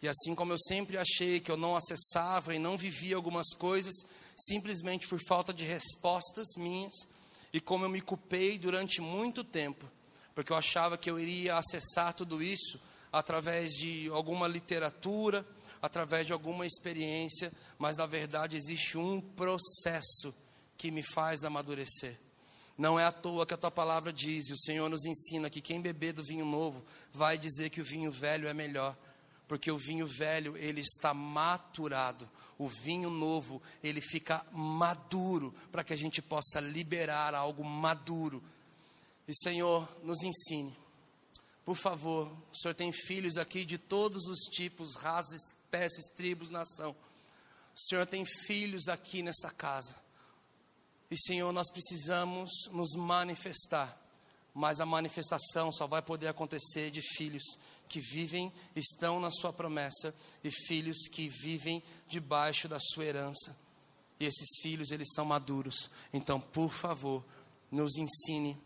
e 0.00 0.08
assim 0.08 0.34
como 0.34 0.54
eu 0.54 0.58
sempre 0.58 0.96
achei 0.96 1.38
que 1.38 1.50
eu 1.50 1.56
não 1.56 1.76
acessava 1.76 2.54
e 2.54 2.58
não 2.58 2.78
vivia 2.78 3.14
algumas 3.14 3.50
coisas 3.50 3.94
simplesmente 4.34 5.06
por 5.06 5.20
falta 5.28 5.52
de 5.52 5.64
respostas 5.64 6.46
minhas, 6.56 6.94
e 7.52 7.60
como 7.60 7.84
eu 7.84 7.90
me 7.90 8.00
culpei 8.00 8.58
durante 8.58 9.02
muito 9.02 9.44
tempo, 9.44 9.86
porque 10.38 10.52
eu 10.52 10.56
achava 10.56 10.96
que 10.96 11.10
eu 11.10 11.18
iria 11.18 11.56
acessar 11.56 12.14
tudo 12.14 12.40
isso 12.40 12.80
através 13.10 13.72
de 13.72 14.08
alguma 14.10 14.46
literatura, 14.46 15.44
através 15.82 16.28
de 16.28 16.32
alguma 16.32 16.64
experiência, 16.64 17.52
mas 17.76 17.96
na 17.96 18.06
verdade 18.06 18.56
existe 18.56 18.96
um 18.96 19.20
processo 19.20 20.32
que 20.76 20.92
me 20.92 21.02
faz 21.02 21.42
amadurecer. 21.42 22.16
Não 22.76 23.00
é 23.00 23.04
à 23.04 23.10
toa 23.10 23.44
que 23.44 23.54
a 23.54 23.56
tua 23.56 23.72
palavra 23.72 24.12
diz, 24.12 24.48
e 24.48 24.52
o 24.52 24.58
Senhor 24.58 24.88
nos 24.88 25.04
ensina 25.06 25.50
que 25.50 25.60
quem 25.60 25.80
beber 25.80 26.12
do 26.12 26.22
vinho 26.22 26.44
novo 26.44 26.84
vai 27.12 27.36
dizer 27.36 27.68
que 27.70 27.80
o 27.80 27.84
vinho 27.84 28.12
velho 28.12 28.46
é 28.46 28.54
melhor, 28.54 28.96
porque 29.48 29.72
o 29.72 29.76
vinho 29.76 30.06
velho 30.06 30.56
ele 30.56 30.82
está 30.82 31.12
maturado, 31.12 32.30
o 32.56 32.68
vinho 32.68 33.10
novo 33.10 33.60
ele 33.82 34.00
fica 34.00 34.46
maduro 34.52 35.52
para 35.72 35.82
que 35.82 35.92
a 35.92 35.96
gente 35.96 36.22
possa 36.22 36.60
liberar 36.60 37.34
algo 37.34 37.64
maduro. 37.64 38.40
E 39.28 39.34
Senhor, 39.34 39.86
nos 40.02 40.22
ensine. 40.22 40.76
Por 41.64 41.76
favor, 41.76 42.34
o 42.50 42.56
Senhor 42.56 42.74
tem 42.74 42.90
filhos 42.90 43.36
aqui 43.36 43.64
de 43.64 43.78
todos 43.78 44.26
os 44.26 44.40
tipos, 44.50 44.96
raças, 44.96 45.38
espécies, 45.42 46.10
tribos, 46.16 46.48
nação. 46.48 46.96
O 47.76 47.80
Senhor 47.80 48.06
tem 48.06 48.24
filhos 48.24 48.88
aqui 48.88 49.22
nessa 49.22 49.50
casa 49.50 50.08
e 51.10 51.16
Senhor, 51.16 51.52
nós 51.52 51.70
precisamos 51.70 52.50
nos 52.70 52.94
manifestar, 52.94 53.98
mas 54.52 54.78
a 54.78 54.84
manifestação 54.84 55.72
só 55.72 55.86
vai 55.86 56.02
poder 56.02 56.28
acontecer 56.28 56.90
de 56.90 57.00
filhos 57.00 57.42
que 57.88 57.98
vivem, 57.98 58.52
estão 58.76 59.18
na 59.18 59.30
Sua 59.30 59.50
promessa 59.50 60.14
e 60.44 60.50
filhos 60.50 61.08
que 61.08 61.28
vivem 61.28 61.82
debaixo 62.06 62.68
da 62.68 62.78
Sua 62.78 63.06
herança. 63.06 63.56
E 64.20 64.26
esses 64.26 64.60
filhos, 64.60 64.90
eles 64.90 65.08
são 65.14 65.24
maduros. 65.24 65.90
Então, 66.12 66.38
por 66.38 66.72
favor, 66.72 67.24
nos 67.70 67.96
ensine, 67.96 68.58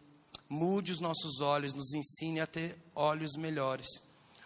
mude 0.52 0.92
os 0.92 1.00
nossos 1.00 1.40
olhos, 1.40 1.72
nos 1.72 1.94
ensine 1.94 2.38
a 2.38 2.46
ter 2.46 2.78
olhos 2.94 3.36
melhores, 3.36 3.86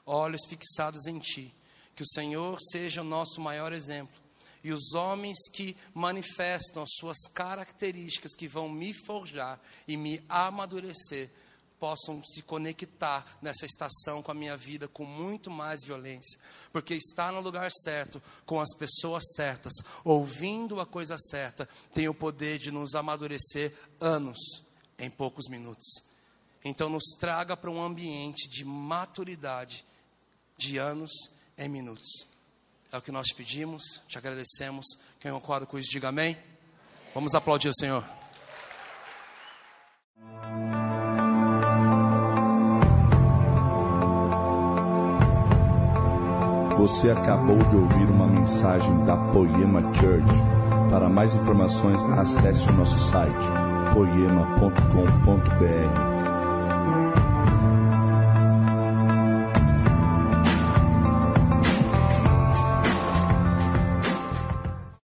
olhos 0.07 0.47
fixados 0.49 1.07
em 1.09 1.19
Ti. 1.19 1.53
Que 1.97 2.05
o 2.05 2.07
Senhor 2.07 2.59
seja 2.61 3.01
o 3.01 3.05
nosso 3.05 3.41
maior 3.41 3.73
exemplo 3.73 4.15
e 4.63 4.73
os 4.73 4.95
homens 4.95 5.49
que 5.53 5.77
manifestam 5.93 6.83
as 6.83 6.91
suas 6.93 7.27
características 7.35 8.35
que 8.37 8.47
vão 8.47 8.69
me 8.69 8.93
forjar 8.93 9.61
e 9.89 9.97
me 9.97 10.23
amadurecer 10.29 11.29
possam 11.79 12.25
se 12.25 12.41
conectar 12.41 13.39
nessa 13.43 13.67
estação 13.67 14.23
com 14.23 14.31
a 14.31 14.35
minha 14.35 14.57
vida 14.57 14.89
com 14.89 15.05
muito 15.05 15.51
mais 15.51 15.85
violência, 15.85 16.41
porque 16.73 16.95
estar 16.95 17.33
no 17.33 17.41
lugar 17.41 17.71
certo, 17.71 18.23
com 18.47 18.61
as 18.61 18.73
pessoas 18.75 19.25
certas, 19.35 19.75
ouvindo 20.05 20.81
a 20.81 20.87
coisa 20.87 21.19
certa, 21.19 21.69
tem 21.93 22.09
o 22.09 22.15
poder 22.15 22.59
de 22.59 22.71
nos 22.71 22.95
amadurecer 22.95 23.75
anos 24.01 24.66
em 24.99 25.11
poucos 25.11 25.49
minutos. 25.49 25.87
Então, 26.65 26.89
nos 26.89 27.05
traga 27.19 27.57
para 27.57 27.71
um 27.71 27.83
ambiente 27.83 28.49
de 28.49 28.65
maturidade 28.65 29.85
de 30.59 30.79
anos 30.79 31.13
em 31.57 31.69
minutos. 31.69 32.27
É 32.91 32.99
o 32.99 33.03
que 33.03 33.13
nós 33.13 33.27
te 33.27 33.35
pedimos, 33.35 33.83
te 34.09 34.19
agradecemos. 34.19 34.85
Quem 35.21 35.31
concorda 35.33 35.67
com 35.67 35.79
isso, 35.79 35.91
diga 35.91 36.09
amém. 36.09 36.37
Vamos 37.15 37.35
aplaudir 37.35 37.69
o 37.69 37.75
Senhor. 37.75 38.05
Você 46.77 47.11
acabou 47.11 47.59
de 47.69 47.77
ouvir 47.77 48.11
uma 48.11 48.27
mensagem 48.27 49.05
da 49.05 49.17
Poema 49.33 49.81
Church. 49.95 50.29
Para 50.91 51.09
mais 51.09 51.35
informações, 51.35 52.01
acesse 52.05 52.69
o 52.69 52.73
nosso 52.73 52.99
site 52.99 53.66
poema.com.br 53.93 56.16